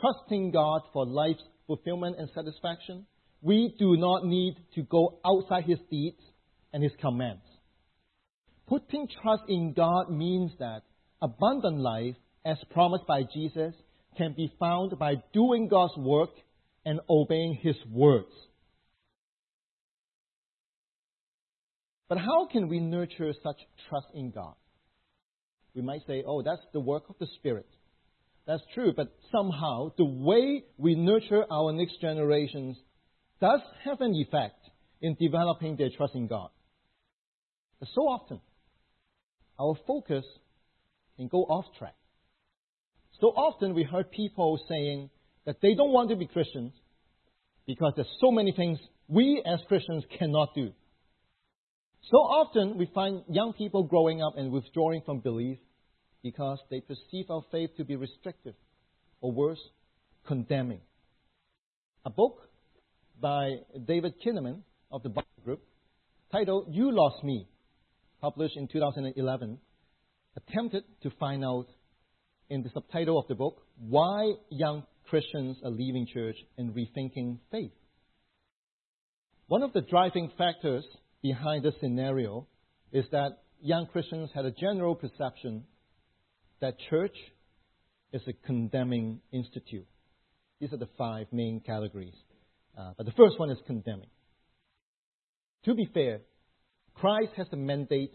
trusting 0.00 0.52
God 0.52 0.82
for 0.92 1.06
life's 1.06 1.42
fulfillment 1.66 2.16
and 2.18 2.28
satisfaction, 2.34 3.06
we 3.42 3.74
do 3.78 3.96
not 3.96 4.24
need 4.24 4.56
to 4.74 4.82
go 4.82 5.18
outside 5.24 5.64
His 5.64 5.78
deeds 5.90 6.20
and 6.72 6.82
His 6.82 6.92
commands. 7.00 7.42
Putting 8.66 9.08
trust 9.22 9.44
in 9.48 9.72
God 9.72 10.10
means 10.10 10.52
that 10.58 10.82
abundant 11.22 11.78
life, 11.78 12.16
as 12.44 12.56
promised 12.70 13.06
by 13.06 13.22
Jesus, 13.32 13.74
can 14.16 14.34
be 14.36 14.52
found 14.58 14.98
by 14.98 15.14
doing 15.32 15.68
God's 15.68 15.96
work 15.96 16.30
and 16.84 17.00
obeying 17.08 17.58
His 17.62 17.76
words. 17.90 18.32
But 22.08 22.18
how 22.18 22.46
can 22.50 22.68
we 22.68 22.78
nurture 22.78 23.32
such 23.42 23.56
trust 23.88 24.06
in 24.14 24.30
God? 24.30 24.54
We 25.76 25.82
might 25.82 26.00
say, 26.06 26.24
oh, 26.26 26.42
that's 26.42 26.62
the 26.72 26.80
work 26.80 27.04
of 27.10 27.16
the 27.20 27.26
Spirit. 27.36 27.68
That's 28.46 28.62
true, 28.74 28.94
but 28.96 29.14
somehow 29.30 29.92
the 29.98 30.06
way 30.06 30.64
we 30.78 30.94
nurture 30.94 31.44
our 31.50 31.70
next 31.72 32.00
generations 32.00 32.78
does 33.42 33.60
have 33.84 34.00
an 34.00 34.14
effect 34.14 34.58
in 35.02 35.16
developing 35.20 35.76
their 35.76 35.90
trust 35.94 36.14
in 36.14 36.28
God. 36.28 36.48
But 37.78 37.90
so 37.94 38.02
often, 38.02 38.40
our 39.60 39.74
focus 39.86 40.24
can 41.18 41.28
go 41.28 41.42
off 41.42 41.66
track. 41.78 41.94
So 43.20 43.26
often 43.28 43.74
we 43.74 43.82
heard 43.82 44.10
people 44.10 44.58
saying 44.68 45.10
that 45.44 45.56
they 45.60 45.74
don't 45.74 45.92
want 45.92 46.08
to 46.08 46.16
be 46.16 46.26
Christians, 46.26 46.72
because 47.66 47.92
there's 47.96 48.08
so 48.20 48.30
many 48.30 48.52
things 48.52 48.78
we 49.08 49.42
as 49.44 49.60
Christians 49.68 50.04
cannot 50.18 50.54
do. 50.54 50.72
So 52.10 52.16
often 52.16 52.78
we 52.78 52.88
find 52.94 53.22
young 53.28 53.52
people 53.52 53.82
growing 53.82 54.22
up 54.22 54.34
and 54.38 54.52
withdrawing 54.52 55.02
from 55.04 55.20
belief 55.20 55.58
because 56.22 56.58
they 56.70 56.80
perceive 56.80 57.30
our 57.30 57.42
faith 57.50 57.70
to 57.76 57.84
be 57.84 57.96
restrictive, 57.96 58.54
or 59.20 59.32
worse, 59.32 59.60
condemning. 60.26 60.80
A 62.04 62.10
book 62.10 62.38
by 63.20 63.56
David 63.86 64.14
Kinnaman 64.24 64.62
of 64.90 65.02
the 65.02 65.10
Barna 65.10 65.44
Group, 65.44 65.62
titled 66.32 66.68
You 66.70 66.90
Lost 66.92 67.24
Me, 67.24 67.48
published 68.20 68.56
in 68.56 68.68
2011, 68.68 69.58
attempted 70.36 70.84
to 71.02 71.10
find 71.18 71.44
out 71.44 71.66
in 72.48 72.62
the 72.62 72.70
subtitle 72.70 73.18
of 73.18 73.26
the 73.28 73.34
book 73.34 73.62
why 73.78 74.32
young 74.50 74.84
Christians 75.08 75.56
are 75.64 75.70
leaving 75.70 76.06
church 76.12 76.36
and 76.58 76.74
rethinking 76.74 77.38
faith. 77.50 77.72
One 79.48 79.62
of 79.62 79.72
the 79.72 79.82
driving 79.82 80.30
factors 80.36 80.84
behind 81.22 81.64
this 81.64 81.74
scenario 81.80 82.46
is 82.92 83.04
that 83.12 83.38
young 83.60 83.86
Christians 83.86 84.30
had 84.34 84.44
a 84.44 84.50
general 84.50 84.94
perception 84.94 85.64
that 86.60 86.76
church 86.90 87.16
is 88.12 88.22
a 88.26 88.32
condemning 88.46 89.20
institute. 89.32 89.86
These 90.60 90.72
are 90.72 90.78
the 90.78 90.88
five 90.96 91.26
main 91.32 91.60
categories. 91.60 92.14
Uh, 92.76 92.92
but 92.96 93.06
the 93.06 93.12
first 93.12 93.38
one 93.38 93.50
is 93.50 93.58
condemning. 93.66 94.10
To 95.64 95.74
be 95.74 95.88
fair, 95.92 96.20
Christ 96.94 97.32
has 97.36 97.46
a 97.52 97.56
mandate 97.56 98.12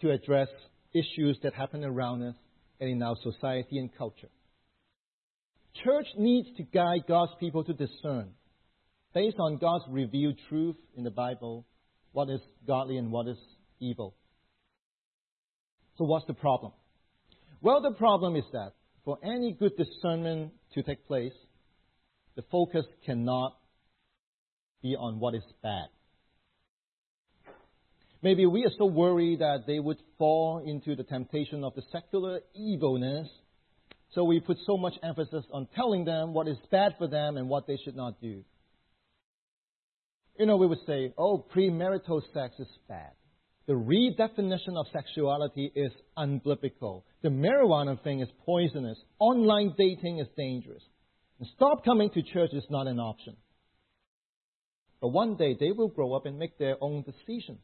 to 0.00 0.10
address 0.10 0.48
issues 0.92 1.38
that 1.42 1.54
happen 1.54 1.84
around 1.84 2.22
us 2.22 2.34
and 2.80 2.90
in 2.90 3.02
our 3.02 3.16
society 3.22 3.78
and 3.78 3.90
culture. 3.96 4.28
Church 5.84 6.06
needs 6.18 6.48
to 6.56 6.64
guide 6.64 7.04
God's 7.08 7.32
people 7.40 7.64
to 7.64 7.72
discern, 7.72 8.30
based 9.14 9.38
on 9.38 9.58
God's 9.58 9.84
revealed 9.88 10.38
truth 10.48 10.76
in 10.96 11.04
the 11.04 11.10
Bible, 11.10 11.66
what 12.12 12.28
is 12.28 12.40
godly 12.66 12.98
and 12.98 13.10
what 13.10 13.26
is 13.26 13.38
evil. 13.80 14.14
So, 15.96 16.04
what's 16.04 16.26
the 16.26 16.34
problem? 16.34 16.72
Well, 17.62 17.80
the 17.80 17.92
problem 17.92 18.34
is 18.34 18.44
that 18.52 18.72
for 19.04 19.18
any 19.22 19.52
good 19.52 19.76
discernment 19.76 20.52
to 20.74 20.82
take 20.82 21.06
place, 21.06 21.32
the 22.34 22.42
focus 22.50 22.84
cannot 23.06 23.56
be 24.82 24.96
on 24.96 25.20
what 25.20 25.36
is 25.36 25.44
bad. 25.62 25.86
Maybe 28.20 28.46
we 28.46 28.64
are 28.64 28.72
so 28.76 28.86
worried 28.86 29.38
that 29.38 29.64
they 29.68 29.78
would 29.78 29.98
fall 30.18 30.60
into 30.64 30.96
the 30.96 31.04
temptation 31.04 31.62
of 31.62 31.74
the 31.76 31.82
secular 31.92 32.40
evilness, 32.56 33.28
so 34.12 34.24
we 34.24 34.40
put 34.40 34.56
so 34.66 34.76
much 34.76 34.94
emphasis 35.02 35.44
on 35.52 35.68
telling 35.76 36.04
them 36.04 36.34
what 36.34 36.48
is 36.48 36.56
bad 36.72 36.96
for 36.98 37.06
them 37.06 37.36
and 37.36 37.48
what 37.48 37.68
they 37.68 37.78
should 37.84 37.96
not 37.96 38.20
do. 38.20 38.42
You 40.36 40.46
know, 40.46 40.56
we 40.56 40.66
would 40.66 40.84
say, 40.84 41.12
oh, 41.16 41.44
premarital 41.54 42.22
sex 42.34 42.54
is 42.58 42.68
bad. 42.88 43.12
The 43.66 43.74
redefinition 43.74 44.76
of 44.76 44.86
sexuality 44.92 45.70
is 45.74 45.92
unbiblical. 46.18 47.04
The 47.22 47.28
marijuana 47.28 48.02
thing 48.02 48.20
is 48.20 48.28
poisonous. 48.44 48.98
Online 49.20 49.72
dating 49.78 50.18
is 50.18 50.26
dangerous. 50.36 50.82
And 51.38 51.48
stop 51.54 51.84
coming 51.84 52.10
to 52.10 52.22
church 52.22 52.50
is 52.52 52.64
not 52.70 52.88
an 52.88 52.98
option. 52.98 53.36
But 55.00 55.08
one 55.08 55.36
day 55.36 55.56
they 55.58 55.72
will 55.72 55.88
grow 55.88 56.14
up 56.14 56.26
and 56.26 56.38
make 56.38 56.58
their 56.58 56.76
own 56.80 57.02
decisions. 57.02 57.60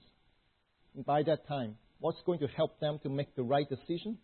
And 0.95 1.05
by 1.05 1.23
that 1.25 1.47
time, 1.49 1.77
what's 2.01 2.21
going 2.25 2.41
to 2.41 2.49
help 2.49 2.81
them 2.81 2.99
to 3.03 3.09
make 3.09 3.35
the 3.35 3.43
right 3.43 3.69
decision? 3.69 4.19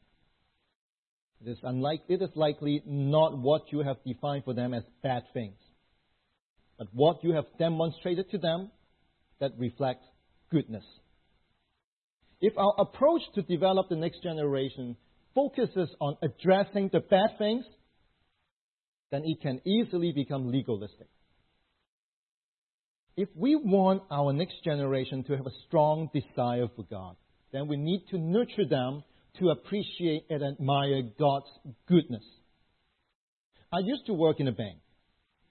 It 1.45 1.51
is, 1.51 1.59
unlike, 1.63 2.03
it 2.09 2.23
is 2.23 2.31
likely 2.35 2.83
not 2.87 3.37
what 3.39 3.73
you 3.73 3.81
have 3.81 3.97
defined 4.07 4.45
for 4.45 4.55
them 4.55 4.75
as 4.75 4.83
bad 5.03 5.25
things, 5.33 5.59
but 6.79 6.89
what 6.93 7.23
you 7.23 7.33
have 7.33 7.45
demonstrated 7.59 8.31
to 8.31 8.39
them 8.39 8.71
that 9.41 9.53
reflects 9.59 10.07
goodness. 10.51 10.85
If 12.41 12.57
our 12.59 12.75
approach 12.79 13.23
to 13.35 13.43
develop 13.43 13.89
the 13.89 13.97
next 13.97 14.23
generation 14.23 14.97
focuses 15.35 15.89
on 16.01 16.17
addressing 16.23 16.91
the 16.93 17.01
bad 17.01 17.39
things, 17.39 17.65
then 19.11 19.23
it 19.25 19.41
can 19.41 19.61
easily 19.67 20.13
become 20.13 20.51
legalistic. 20.51 21.09
If 23.17 23.29
we 23.37 23.55
want 23.55 24.03
our 24.11 24.33
next 24.33 24.65
generation 24.65 25.23
to 25.25 25.37
have 25.37 25.47
a 25.47 25.67
strong 25.67 26.11
desire 26.13 26.67
for 26.75 26.85
God, 26.91 27.17
then 27.53 27.69
we 27.69 27.77
need 27.77 28.05
to 28.11 28.19
nurture 28.19 28.67
them 28.69 29.05
to 29.39 29.51
appreciate 29.51 30.27
and 30.31 30.43
admire 30.43 31.03
God's 31.19 31.47
goodness. 31.89 32.25
I 33.73 33.79
used 33.79 34.07
to 34.07 34.15
work 34.15 34.41
in 34.41 34.49
a 34.49 34.53
bank. 34.53 34.79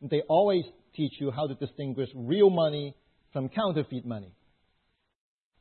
They 0.01 0.21
always 0.27 0.65
teach 0.95 1.13
you 1.19 1.31
how 1.31 1.47
to 1.47 1.55
distinguish 1.55 2.09
real 2.13 2.49
money 2.49 2.95
from 3.31 3.49
counterfeit 3.49 4.05
money. 4.05 4.31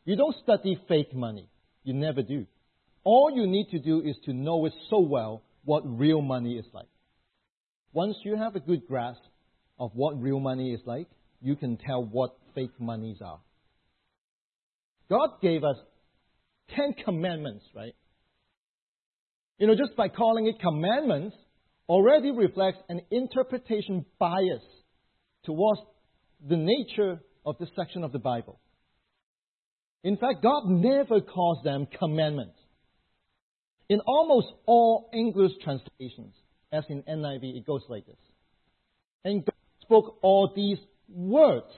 You 0.05 0.17
don't 0.17 0.37
study 0.43 0.79
fake 0.89 1.15
money. 1.15 1.49
You 1.85 1.95
never 1.95 2.23
do. 2.23 2.47
All 3.05 3.31
you 3.35 3.47
need 3.47 3.69
to 3.71 3.79
do 3.79 4.01
is 4.01 4.17
to 4.25 4.33
know 4.33 4.65
it 4.67 4.73
so 4.91 5.01
well 5.01 5.43
what 5.65 5.83
real 5.85 6.23
money 6.23 6.57
is 6.57 6.67
like. 6.73 6.89
Once 7.93 8.17
you 8.25 8.37
have 8.37 8.57
a 8.57 8.61
good 8.61 8.87
grasp 8.87 9.21
of 9.79 9.91
what 9.95 10.21
real 10.21 10.41
money 10.41 10.73
is 10.73 10.81
like, 10.87 11.09
you 11.41 11.57
can 11.57 11.77
tell 11.77 12.05
what 12.05 12.37
fake 12.55 12.81
monies 12.81 13.19
are. 13.25 13.41
God 15.11 15.29
gave 15.43 15.63
us 15.65 15.77
Ten 16.71 16.95
Commandments, 17.05 17.65
right? 17.75 17.95
You 19.59 19.67
know, 19.67 19.75
just 19.75 19.97
by 19.97 20.09
calling 20.09 20.47
it 20.47 20.59
commandments 20.61 21.37
already 21.89 22.31
reflects 22.31 22.79
an 22.89 23.01
interpretation 23.11 24.05
bias 24.19 24.63
towards 25.45 25.81
the 26.49 26.57
nature 26.57 27.21
of 27.45 27.57
this 27.59 27.69
section 27.77 28.05
of 28.05 28.13
the 28.13 28.19
Bible. 28.19 28.59
In 30.05 30.17
fact, 30.17 30.43
God 30.43 30.65
never 30.67 31.21
calls 31.21 31.63
them 31.63 31.87
commandments. 31.99 32.59
In 33.89 34.01
almost 34.01 34.49
all 34.67 35.11
English 35.13 35.53
translations, 35.63 36.35
as 36.73 36.85
in 36.89 37.03
NIV, 37.03 37.57
it 37.57 37.67
goes 37.67 37.83
like 37.89 38.07
this. 38.07 38.17
And 39.25 39.45
God 39.45 39.55
spoke 39.83 40.19
all 40.23 40.53
these 40.57 40.79
words. 41.09 41.71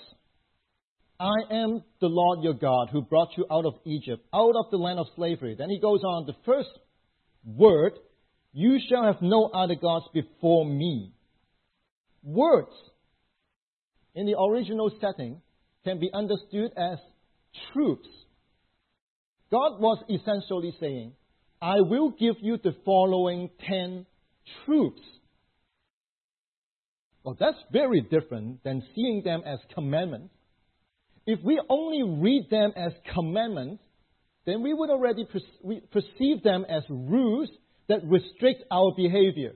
I 1.19 1.35
am 1.51 1.83
the 2.01 2.09
Lord 2.09 2.43
your 2.43 2.55
God 2.55 2.89
who 2.91 3.03
brought 3.03 3.37
you 3.37 3.47
out 3.51 3.67
of 3.67 3.75
Egypt, 3.85 4.25
out 4.33 4.55
of 4.57 4.71
the 4.71 4.77
land 4.77 4.99
of 4.99 5.07
slavery. 5.17 5.55
Then 5.59 5.71
he 5.71 5.81
goes 5.81 6.03
on, 6.03 6.27
the 6.27 6.37
first 6.45 6.71
word, 7.45 7.93
you 8.53 8.79
shall 8.89 9.05
have 9.05 9.21
no 9.21 9.47
other 9.47 9.75
gods 9.75 10.07
before 10.15 10.65
me. 10.65 11.13
Words 12.23 12.73
in 14.15 14.27
the 14.27 14.39
original 14.39 14.91
setting 15.01 15.43
can 15.85 15.99
be 15.99 16.11
understood 16.13 16.73
as 16.77 16.99
truths. 17.73 18.09
God 19.51 19.81
was 19.81 20.03
essentially 20.09 20.75
saying, 20.81 21.13
I 21.61 21.81
will 21.81 22.11
give 22.11 22.37
you 22.41 22.59
the 22.63 22.75
following 22.85 23.51
ten 23.67 24.07
troops. 24.65 25.01
Well, 27.23 27.37
that's 27.39 27.57
very 27.73 28.03
different 28.03 28.63
than 28.65 28.83
seeing 28.95 29.23
them 29.25 29.43
as 29.47 29.59
commandments. 29.75 30.35
If 31.27 31.41
we 31.43 31.61
only 31.71 32.21
read 32.21 32.49
them 32.51 32.73
as 32.77 32.93
commandments, 33.15 33.83
then 34.45 34.63
we 34.63 34.75
would 34.75 34.91
already 34.91 35.27
perceive 35.91 36.43
them 36.43 36.67
as 36.69 36.83
rules 36.91 37.49
that 37.89 38.01
restrict 38.05 38.65
our 38.71 38.93
behavior. 38.95 39.53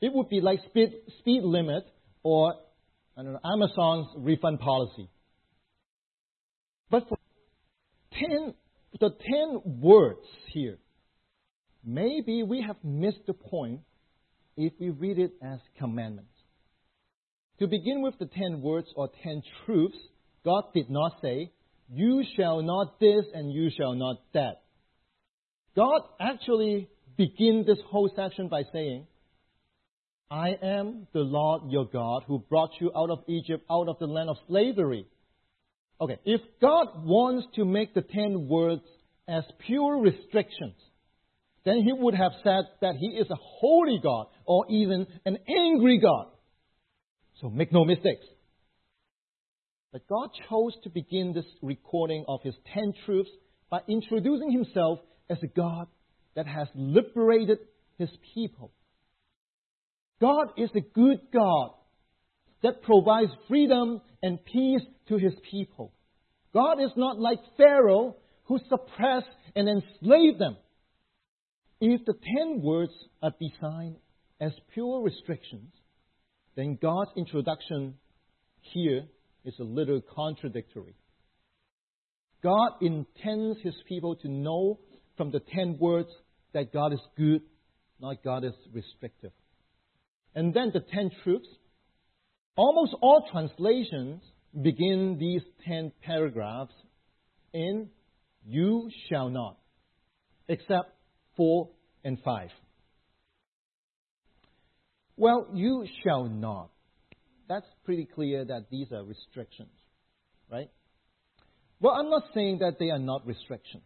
It 0.00 0.12
would 0.14 0.28
be 0.28 0.40
like 0.40 0.60
speed, 0.68 0.92
speed 1.18 1.42
limit 1.42 1.84
or 2.22 2.54
know, 3.16 3.38
Amazon's 3.44 4.06
refund 4.18 4.60
policy. 4.60 5.10
But 6.90 7.08
for 7.08 7.18
ten, 8.12 8.54
the 8.98 9.10
ten 9.10 9.80
words 9.80 10.26
here, 10.52 10.78
maybe 11.84 12.42
we 12.42 12.62
have 12.66 12.76
missed 12.82 13.26
the 13.26 13.34
point 13.34 13.80
if 14.56 14.72
we 14.80 14.90
read 14.90 15.18
it 15.18 15.32
as 15.42 15.60
commandments. 15.78 16.32
To 17.60 17.66
begin 17.66 18.02
with 18.02 18.18
the 18.18 18.26
ten 18.26 18.62
words 18.62 18.88
or 18.96 19.10
ten 19.22 19.42
truths, 19.64 19.98
God 20.44 20.64
did 20.74 20.90
not 20.90 21.12
say, 21.22 21.52
You 21.88 22.24
shall 22.36 22.62
not 22.62 22.98
this 22.98 23.26
and 23.34 23.52
you 23.52 23.70
shall 23.76 23.94
not 23.94 24.16
that. 24.34 24.62
God 25.76 26.02
actually 26.18 26.88
began 27.16 27.64
this 27.66 27.78
whole 27.86 28.10
section 28.16 28.48
by 28.48 28.62
saying, 28.72 29.06
I 30.30 30.50
am 30.62 31.06
the 31.12 31.20
Lord 31.20 31.70
your 31.70 31.86
God 31.86 32.24
who 32.26 32.38
brought 32.38 32.70
you 32.80 32.90
out 32.96 33.10
of 33.10 33.24
Egypt, 33.28 33.64
out 33.70 33.88
of 33.88 33.98
the 33.98 34.06
land 34.06 34.30
of 34.30 34.36
slavery. 34.48 35.06
Okay, 36.00 36.18
if 36.24 36.40
God 36.60 37.04
wants 37.04 37.46
to 37.56 37.64
make 37.64 37.92
the 37.92 38.02
ten 38.02 38.48
words 38.48 38.82
as 39.28 39.44
pure 39.66 40.00
restrictions, 40.00 40.74
then 41.64 41.82
he 41.82 41.92
would 41.92 42.14
have 42.14 42.32
said 42.42 42.62
that 42.80 42.94
he 42.98 43.08
is 43.08 43.26
a 43.30 43.36
holy 43.38 44.00
God 44.02 44.26
or 44.46 44.64
even 44.70 45.06
an 45.26 45.38
angry 45.46 45.98
God. 45.98 46.28
So 47.40 47.50
make 47.50 47.72
no 47.72 47.84
mistakes. 47.84 48.24
But 49.92 50.06
God 50.08 50.30
chose 50.48 50.72
to 50.84 50.90
begin 50.90 51.32
this 51.34 51.44
recording 51.62 52.24
of 52.28 52.40
his 52.42 52.54
ten 52.72 52.94
truths 53.04 53.30
by 53.70 53.80
introducing 53.88 54.52
himself 54.52 55.00
as 55.28 55.38
a 55.42 55.48
God 55.48 55.86
that 56.34 56.46
has 56.46 56.68
liberated 56.74 57.58
his 57.98 58.08
people. 58.34 58.72
God 60.20 60.48
is 60.56 60.70
a 60.74 60.80
good 60.80 61.18
God 61.32 61.72
that 62.62 62.82
provides 62.82 63.30
freedom 63.48 64.00
and 64.22 64.44
peace 64.44 64.82
to 65.08 65.16
his 65.16 65.34
people. 65.50 65.92
God 66.52 66.80
is 66.80 66.90
not 66.96 67.18
like 67.18 67.38
Pharaoh 67.56 68.16
who 68.44 68.58
suppressed 68.68 69.26
and 69.54 69.68
enslaved 69.68 70.38
them. 70.38 70.56
If 71.80 72.04
the 72.04 72.14
ten 72.14 72.60
words 72.62 72.92
are 73.22 73.32
designed 73.40 73.96
as 74.40 74.52
pure 74.74 75.02
restrictions, 75.02 75.72
then 76.56 76.78
God's 76.80 77.10
introduction 77.16 77.94
here 78.60 79.04
is 79.44 79.54
a 79.58 79.64
little 79.64 80.02
contradictory. 80.14 80.94
God 82.42 82.72
intends 82.80 83.60
his 83.62 83.74
people 83.88 84.16
to 84.16 84.28
know 84.28 84.80
from 85.16 85.30
the 85.30 85.40
ten 85.40 85.78
words 85.78 86.08
that 86.52 86.72
God 86.72 86.92
is 86.92 87.00
good, 87.16 87.42
not 88.00 88.22
God 88.24 88.44
is 88.44 88.54
restrictive. 88.72 89.32
And 90.34 90.52
then 90.52 90.70
the 90.72 90.80
ten 90.80 91.10
truths. 91.22 91.48
Almost 92.56 92.94
all 93.00 93.26
translations 93.30 94.22
begin 94.60 95.16
these 95.18 95.42
ten 95.66 95.92
paragraphs 96.02 96.74
in 97.52 97.88
you 98.46 98.90
shall 99.08 99.28
not, 99.28 99.56
except 100.48 100.92
4 101.36 101.68
and 102.04 102.18
5. 102.24 102.48
Well, 105.16 105.48
you 105.54 105.86
shall 106.02 106.24
not. 106.24 106.70
That's 107.48 107.66
pretty 107.84 108.06
clear 108.06 108.44
that 108.44 108.66
these 108.70 108.90
are 108.92 109.04
restrictions, 109.04 109.72
right? 110.50 110.70
Well, 111.80 111.94
I'm 111.94 112.10
not 112.10 112.22
saying 112.34 112.58
that 112.60 112.78
they 112.78 112.90
are 112.90 112.98
not 112.98 113.26
restrictions. 113.26 113.84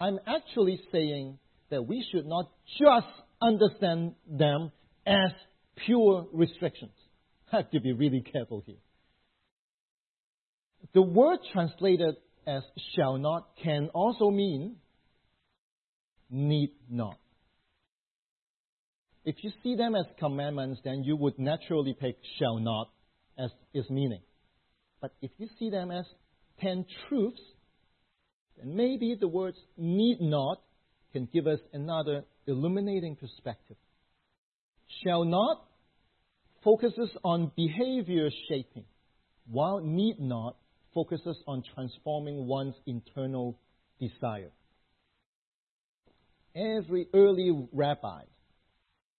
I'm 0.00 0.18
actually 0.26 0.80
saying 0.92 1.38
that 1.70 1.86
we 1.86 2.04
should 2.10 2.26
not 2.26 2.50
just 2.78 3.06
understand 3.40 4.14
them 4.28 4.72
as 5.06 5.30
pure 5.86 6.26
restrictions. 6.32 6.92
Have 7.52 7.70
to 7.70 7.80
be 7.80 7.92
really 7.92 8.20
careful 8.20 8.62
here. 8.66 8.76
The 10.94 11.02
word 11.02 11.38
translated 11.52 12.16
as 12.46 12.62
shall 12.96 13.18
not 13.18 13.48
can 13.62 13.88
also 13.92 14.30
mean 14.30 14.76
need 16.30 16.70
not. 16.88 17.18
If 19.24 19.36
you 19.42 19.50
see 19.62 19.76
them 19.76 19.94
as 19.94 20.06
commandments, 20.18 20.80
then 20.84 21.02
you 21.04 21.16
would 21.16 21.38
naturally 21.38 21.94
pick 21.98 22.16
shall 22.38 22.58
not 22.58 22.88
as 23.38 23.50
its 23.74 23.90
meaning. 23.90 24.22
But 25.00 25.12
if 25.20 25.30
you 25.38 25.48
see 25.58 25.70
them 25.70 25.90
as 25.90 26.06
ten 26.60 26.86
truths, 27.08 27.40
then 28.56 28.74
maybe 28.74 29.16
the 29.18 29.28
words 29.28 29.58
need 29.76 30.20
not 30.20 30.62
can 31.12 31.28
give 31.32 31.46
us 31.46 31.60
another 31.72 32.24
illuminating 32.46 33.16
perspective. 33.16 33.76
Shall 35.04 35.24
not 35.24 35.67
focuses 36.62 37.10
on 37.24 37.52
behavior 37.56 38.28
shaping, 38.48 38.84
while 39.50 39.80
need 39.80 40.20
not 40.20 40.56
focuses 40.94 41.36
on 41.46 41.62
transforming 41.74 42.46
one's 42.46 42.74
internal 42.86 43.58
desire. 44.00 44.50
Every 46.54 47.06
early 47.14 47.68
rabbi 47.72 48.22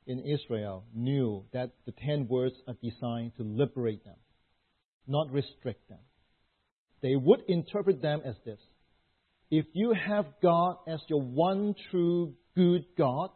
in 0.05 0.19
Israel 0.19 0.83
knew 0.93 1.45
that 1.53 1.71
the 1.85 1.93
ten 2.05 2.27
words 2.27 2.55
are 2.67 2.75
designed 2.83 3.33
to 3.37 3.43
liberate 3.43 4.03
them, 4.03 4.17
not 5.07 5.31
restrict 5.31 5.87
them. 5.87 5.99
They 7.01 7.15
would 7.15 7.41
interpret 7.47 8.01
them 8.01 8.21
as 8.25 8.35
this 8.45 8.59
If 9.51 9.65
you 9.73 9.93
have 9.93 10.25
God 10.41 10.77
as 10.87 10.99
your 11.07 11.21
one 11.21 11.75
true 11.89 12.33
good 12.55 12.85
God, 12.97 13.29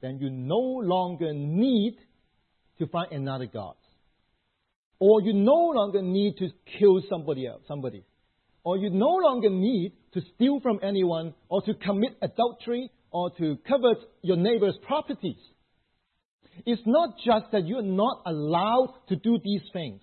then 0.00 0.18
you 0.18 0.30
no 0.30 0.58
longer 0.58 1.32
need 1.34 1.96
to 2.78 2.86
find 2.86 3.12
another 3.12 3.46
God. 3.46 3.74
Or 5.00 5.20
you 5.22 5.32
no 5.32 5.72
longer 5.74 6.02
need 6.02 6.38
to 6.38 6.48
kill 6.78 7.00
somebody 7.08 7.46
else, 7.46 7.62
somebody. 7.68 8.04
Or 8.64 8.76
you 8.76 8.90
no 8.90 9.14
longer 9.22 9.50
need 9.50 9.92
to 10.14 10.20
steal 10.34 10.60
from 10.60 10.80
anyone 10.82 11.34
or 11.48 11.62
to 11.62 11.74
commit 11.74 12.16
adultery 12.20 12.90
or 13.10 13.30
to 13.38 13.58
covet 13.68 13.98
your 14.22 14.36
neighbor's 14.36 14.76
properties. 14.86 15.38
It's 16.66 16.82
not 16.84 17.16
just 17.24 17.52
that 17.52 17.66
you're 17.66 17.82
not 17.82 18.22
allowed 18.26 18.94
to 19.08 19.16
do 19.16 19.38
these 19.42 19.62
things. 19.72 20.00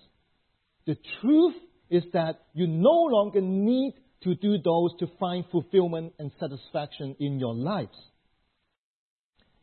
The 0.86 0.96
truth 1.20 1.54
is 1.90 2.04
that 2.12 2.40
you 2.54 2.66
no 2.66 3.06
longer 3.10 3.40
need 3.40 3.94
to 4.22 4.34
do 4.34 4.56
those 4.64 4.90
to 4.98 5.06
find 5.20 5.44
fulfillment 5.52 6.14
and 6.18 6.30
satisfaction 6.40 7.16
in 7.20 7.38
your 7.38 7.54
lives. 7.54 7.96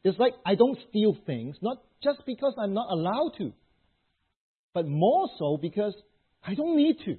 It's 0.04 0.20
like 0.20 0.34
I 0.46 0.56
don't 0.56 0.78
steal 0.89 1.18
things, 1.26 1.56
not 1.62 1.78
just 2.04 2.26
because 2.26 2.54
I'm 2.58 2.74
not 2.74 2.92
allowed 2.92 3.34
to, 3.38 3.54
but 4.74 4.88
more 4.88 5.30
so 5.39 5.58
because 5.62 5.94
I 6.46 6.56
don't 6.56 6.76
need 6.76 6.98
to. 7.06 7.18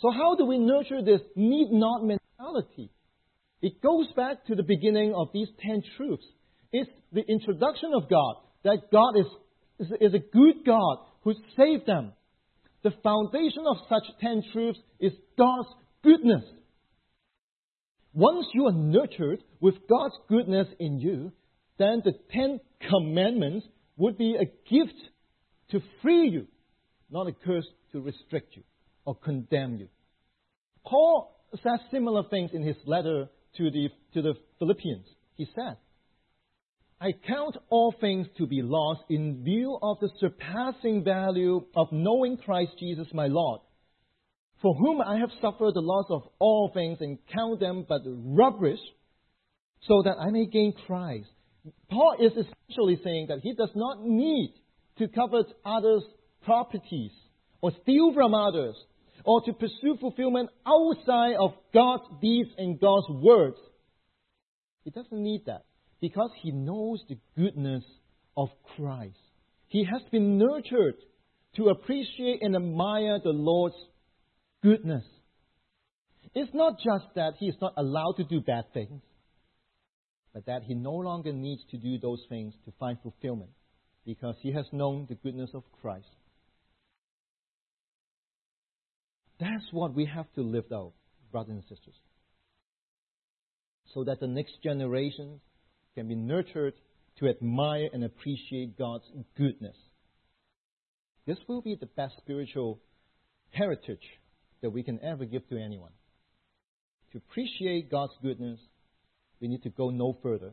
So, 0.00 0.10
how 0.10 0.36
do 0.36 0.46
we 0.46 0.58
nurture 0.58 1.02
this 1.04 1.20
need 1.34 1.70
not 1.72 2.04
mentality? 2.04 2.90
It 3.60 3.82
goes 3.82 4.06
back 4.16 4.46
to 4.46 4.54
the 4.54 4.62
beginning 4.62 5.12
of 5.14 5.28
these 5.34 5.48
ten 5.60 5.82
truths. 5.96 6.24
It's 6.72 6.90
the 7.12 7.24
introduction 7.28 7.90
of 7.94 8.08
God, 8.08 8.36
that 8.62 8.90
God 8.92 9.16
is, 9.18 9.26
is, 9.80 9.92
is 10.00 10.14
a 10.14 10.18
good 10.18 10.64
God 10.64 10.98
who 11.22 11.34
saved 11.56 11.86
them. 11.86 12.12
The 12.84 12.92
foundation 13.02 13.64
of 13.66 13.78
such 13.88 14.04
ten 14.20 14.42
truths 14.52 14.78
is 15.00 15.12
God's 15.36 15.68
goodness. 16.04 16.44
Once 18.18 18.46
you 18.52 18.66
are 18.66 18.72
nurtured 18.72 19.44
with 19.60 19.76
God's 19.88 20.16
goodness 20.28 20.66
in 20.80 20.98
you, 20.98 21.30
then 21.78 22.02
the 22.04 22.12
Ten 22.32 22.58
Commandments 22.90 23.64
would 23.96 24.18
be 24.18 24.34
a 24.34 24.44
gift 24.68 24.98
to 25.70 25.80
free 26.02 26.28
you, 26.28 26.48
not 27.12 27.28
a 27.28 27.32
curse 27.32 27.68
to 27.92 28.00
restrict 28.00 28.56
you 28.56 28.64
or 29.04 29.14
condemn 29.14 29.76
you. 29.76 29.86
Paul 30.84 31.32
says 31.62 31.78
similar 31.92 32.24
things 32.28 32.50
in 32.52 32.64
his 32.64 32.74
letter 32.86 33.28
to 33.56 33.70
the, 33.70 33.88
to 34.14 34.22
the 34.22 34.34
Philippians. 34.58 35.06
He 35.36 35.46
said, 35.54 35.76
I 37.00 37.12
count 37.24 37.56
all 37.70 37.94
things 38.00 38.26
to 38.38 38.48
be 38.48 38.62
lost 38.62 39.02
in 39.08 39.44
view 39.44 39.78
of 39.80 39.98
the 40.00 40.10
surpassing 40.18 41.04
value 41.04 41.64
of 41.76 41.86
knowing 41.92 42.36
Christ 42.38 42.72
Jesus 42.80 43.06
my 43.14 43.28
Lord, 43.28 43.60
for 44.62 44.74
whom 44.74 45.00
I 45.00 45.18
have 45.18 45.30
suffered 45.40 45.74
the 45.74 45.80
loss 45.80 46.06
of 46.10 46.22
all 46.38 46.70
things 46.74 46.98
and 47.00 47.18
count 47.32 47.60
them 47.60 47.86
but 47.88 48.02
rubbish, 48.04 48.80
so 49.82 50.02
that 50.04 50.16
I 50.18 50.30
may 50.30 50.46
gain 50.46 50.72
Christ 50.86 51.28
Paul 51.90 52.16
is 52.20 52.32
essentially 52.32 53.00
saying 53.02 53.26
that 53.28 53.40
he 53.42 53.54
does 53.54 53.70
not 53.74 54.02
need 54.02 54.54
to 54.98 55.08
covet 55.08 55.46
others' 55.64 56.04
properties 56.44 57.12
or 57.60 57.72
steal 57.82 58.12
from 58.14 58.34
others 58.34 58.76
or 59.24 59.42
to 59.42 59.52
pursue 59.52 59.96
fulfillment 60.00 60.50
outside 60.66 61.34
of 61.38 61.52
God's 61.74 62.04
deeds 62.20 62.50
and 62.56 62.80
God's 62.80 63.08
words. 63.08 63.56
He 64.84 64.90
doesn't 64.90 65.22
need 65.22 65.42
that 65.46 65.64
because 66.00 66.30
he 66.40 66.50
knows 66.52 67.02
the 67.08 67.18
goodness 67.36 67.84
of 68.36 68.48
Christ. 68.76 69.16
He 69.68 69.84
has 69.84 70.02
been 70.10 70.38
nurtured 70.38 70.94
to 71.56 71.68
appreciate 71.68 72.42
and 72.42 72.54
admire 72.54 73.18
the 73.22 73.30
Lord's 73.30 73.76
goodness. 74.62 75.04
It's 76.34 76.52
not 76.54 76.74
just 76.78 77.14
that 77.14 77.34
he 77.38 77.46
is 77.46 77.56
not 77.60 77.74
allowed 77.76 78.14
to 78.18 78.24
do 78.24 78.40
bad 78.40 78.64
things 78.72 79.02
but 80.38 80.46
that 80.46 80.62
he 80.62 80.74
no 80.74 80.92
longer 80.92 81.32
needs 81.32 81.62
to 81.70 81.76
do 81.76 81.98
those 81.98 82.24
things 82.28 82.54
to 82.64 82.72
find 82.78 82.96
fulfillment 83.02 83.50
because 84.04 84.36
he 84.40 84.52
has 84.52 84.64
known 84.72 85.06
the 85.08 85.16
goodness 85.16 85.50
of 85.54 85.64
Christ. 85.80 86.06
That's 89.40 89.64
what 89.72 89.94
we 89.94 90.04
have 90.06 90.32
to 90.34 90.42
live 90.42 90.70
out, 90.72 90.92
brothers 91.30 91.54
and 91.54 91.62
sisters. 91.62 91.94
So 93.94 94.04
that 94.04 94.20
the 94.20 94.26
next 94.26 94.62
generation 94.62 95.40
can 95.94 96.06
be 96.06 96.14
nurtured 96.14 96.74
to 97.18 97.28
admire 97.28 97.88
and 97.92 98.04
appreciate 98.04 98.78
God's 98.78 99.10
goodness. 99.36 99.76
This 101.26 101.38
will 101.48 101.62
be 101.62 101.74
the 101.74 101.86
best 101.86 102.14
spiritual 102.18 102.80
heritage 103.50 104.06
that 104.62 104.70
we 104.70 104.82
can 104.82 104.98
ever 105.02 105.24
give 105.24 105.48
to 105.48 105.56
anyone. 105.56 105.92
To 107.12 107.18
appreciate 107.18 107.90
God's 107.90 108.12
goodness 108.22 108.58
we 109.40 109.48
need 109.48 109.62
to 109.62 109.70
go 109.70 109.90
no 109.90 110.16
further 110.22 110.52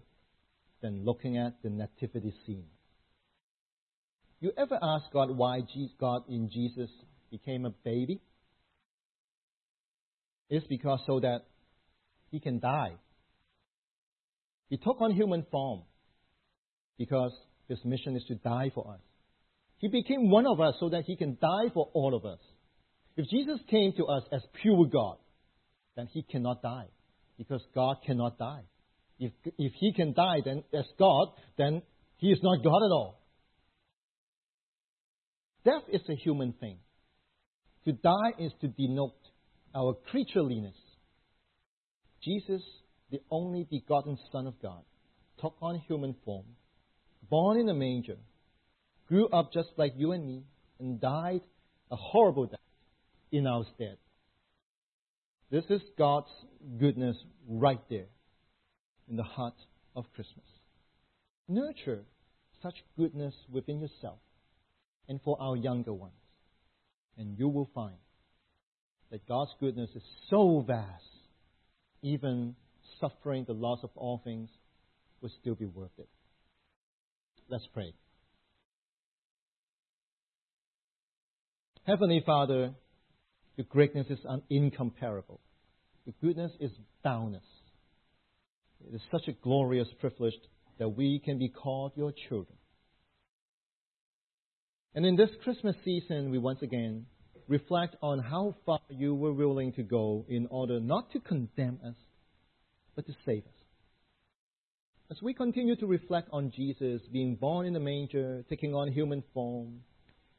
than 0.82 1.04
looking 1.06 1.38
at 1.38 1.62
the 1.64 1.70
nativity 1.70 2.34
scene. 2.46 2.66
You 4.40 4.52
ever 4.58 4.78
ask 4.82 5.06
God 5.12 5.36
why 5.36 5.62
God 6.00 6.24
in 6.30 6.50
Jesus 6.52 6.90
became 7.32 7.66
a 7.66 7.72
baby? 7.72 8.22
It's 10.50 10.68
because 10.68 11.00
so 11.08 11.20
that 11.22 11.46
he 12.30 12.40
can 12.40 12.60
die. 12.60 12.94
He 14.70 14.78
took 14.78 15.02
on 15.02 15.12
human 15.12 15.46
form 15.50 15.82
because 16.98 17.32
his 17.68 17.80
mission 17.84 18.16
is 18.16 18.24
to 18.28 18.36
die 18.36 18.72
for 18.74 18.94
us. 18.94 19.00
He 19.78 19.88
became 19.88 20.30
one 20.30 20.46
of 20.46 20.60
us 20.60 20.76
so 20.80 20.90
that 20.90 21.04
he 21.06 21.16
can 21.16 21.38
die 21.42 21.72
for 21.74 21.90
all 21.94 22.16
of 22.16 22.26
us. 22.26 22.40
If 23.18 23.30
Jesus 23.30 23.60
came 23.70 23.94
to 23.98 24.06
us 24.06 24.24
as 24.32 24.42
pure 24.62 24.86
God, 24.86 25.18
then 25.96 26.08
he 26.12 26.24
cannot 26.24 26.62
die 26.62 26.88
because 27.38 27.62
God 27.74 27.98
cannot 28.06 28.38
die. 28.38 28.64
If, 29.20 29.32
if 29.58 29.72
he 29.80 29.94
can 29.94 30.14
die 30.14 30.42
then 30.44 30.64
as 30.74 30.86
God, 31.00 31.30
then 31.58 31.82
he 32.18 32.28
is 32.28 32.40
not 32.44 32.64
God 32.64 32.84
at 32.84 32.92
all. 32.92 33.22
Death 35.64 35.84
is 35.92 36.02
a 36.10 36.16
human 36.16 36.54
thing. 36.54 36.78
To 37.86 37.94
die 37.94 38.34
is 38.40 38.52
to 38.62 38.68
denote 38.68 39.16
our 39.74 39.96
creatureliness. 40.12 40.76
Jesus, 42.24 42.62
the 43.12 43.20
only 43.32 43.66
begotten 43.70 44.18
Son 44.32 44.48
of 44.48 44.62
God, 44.62 44.84
took 45.40 45.56
on 45.62 45.82
human 45.88 46.16
form, 46.26 46.46
born 47.30 47.60
in 47.60 47.70
a 47.70 47.74
manger, 47.74 48.18
grew 49.08 49.28
up 49.30 49.54
just 49.54 49.70
like 49.78 49.94
you 49.96 50.12
and 50.12 50.26
me, 50.26 50.44
and 50.80 51.00
died 51.00 51.42
a 51.92 51.96
horrible 51.96 52.48
death 52.48 52.60
in 53.38 53.48
our 53.48 53.66
stead. 53.76 53.98
This 55.52 55.66
is 55.70 55.82
God's 55.98 56.32
goodness 56.80 57.18
right 57.48 57.82
there 57.90 58.08
in 59.10 59.18
the 59.18 59.24
heart 59.24 59.56
of 59.96 60.06
Christmas. 60.16 60.46
Nurture 61.48 62.04
such 62.64 62.76
goodness 62.98 63.34
within 63.52 63.80
yourself 63.82 64.20
and 65.08 65.20
for 65.24 65.38
our 65.40 65.56
younger 65.56 65.94
ones. 65.94 66.14
And 67.18 67.38
you 67.38 67.48
will 67.48 67.70
find 67.76 67.96
that 69.12 69.28
God's 69.28 69.52
goodness 69.60 69.90
is 69.96 70.04
so 70.30 70.64
vast, 70.66 71.04
even 72.02 72.56
suffering 73.00 73.46
the 73.46 73.54
loss 73.54 73.80
of 73.84 73.92
all 73.96 74.22
things 74.24 74.50
will 75.22 75.32
still 75.42 75.56
be 75.56 75.66
worth 75.66 75.92
it. 75.98 76.10
Let's 77.50 77.68
pray. 77.74 77.94
Heavenly 81.86 82.24
Father, 82.26 82.74
your 83.58 83.66
greatness 83.70 84.08
is 84.10 84.20
incomparable. 84.50 85.40
Your 86.06 86.16
goodness 86.22 86.52
is 86.60 86.72
boundless. 87.04 87.44
It 88.88 88.96
is 88.96 89.02
such 89.12 89.28
a 89.28 89.32
glorious 89.32 89.88
privilege 90.00 90.34
that 90.78 90.90
we 90.90 91.20
can 91.24 91.40
be 91.40 91.50
called 91.50 91.94
your 91.96 92.14
children. 92.28 92.58
And 94.94 95.06
in 95.06 95.16
this 95.16 95.30
Christmas 95.44 95.76
season, 95.84 96.32
we 96.32 96.38
once 96.38 96.62
again 96.62 97.06
reflect 97.48 97.96
on 98.02 98.20
how 98.20 98.56
far 98.66 98.80
you 98.90 99.14
were 99.14 99.34
willing 99.34 99.74
to 99.74 99.84
go 99.84 100.26
in 100.28 100.48
order 100.50 100.80
not 100.80 101.12
to 101.12 101.20
condemn 101.20 101.80
us, 101.86 101.96
but 102.96 103.06
to 103.06 103.14
save 103.26 103.44
us. 103.44 103.54
As 105.12 105.18
we 105.22 105.34
continue 105.34 105.76
to 105.76 105.86
reflect 105.86 106.30
on 106.32 106.52
Jesus 106.56 107.02
being 107.12 107.36
born 107.36 107.68
in 107.68 107.76
a 107.76 107.80
manger, 107.80 108.44
taking 108.50 108.74
on 108.74 108.92
human 108.92 109.24
form, 109.34 109.82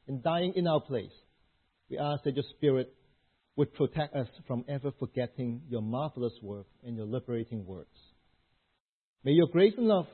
and 0.07 0.23
dying 0.23 0.53
in 0.55 0.67
our 0.67 0.81
place, 0.81 1.11
we 1.89 1.97
ask 1.97 2.23
that 2.23 2.35
your 2.35 2.43
Spirit 2.57 2.93
would 3.57 3.73
protect 3.73 4.15
us 4.15 4.27
from 4.47 4.63
ever 4.69 4.91
forgetting 4.99 5.61
your 5.67 5.81
marvelous 5.81 6.33
work 6.41 6.67
and 6.85 6.95
your 6.95 7.07
liberating 7.07 7.65
words. 7.65 7.89
May 9.23 9.31
your 9.31 9.47
grace 9.47 9.73
and 9.77 9.87
love 9.87 10.07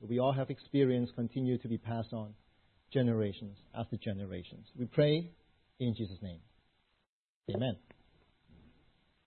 that 0.00 0.10
we 0.10 0.18
all 0.18 0.32
have 0.32 0.50
experienced 0.50 1.14
continue 1.14 1.58
to 1.58 1.68
be 1.68 1.78
passed 1.78 2.12
on 2.12 2.34
generations 2.92 3.58
after 3.78 3.96
generations. 3.96 4.66
We 4.76 4.86
pray 4.86 5.30
in 5.78 5.94
Jesus' 5.94 6.18
name. 6.22 6.40
Amen. 7.54 7.76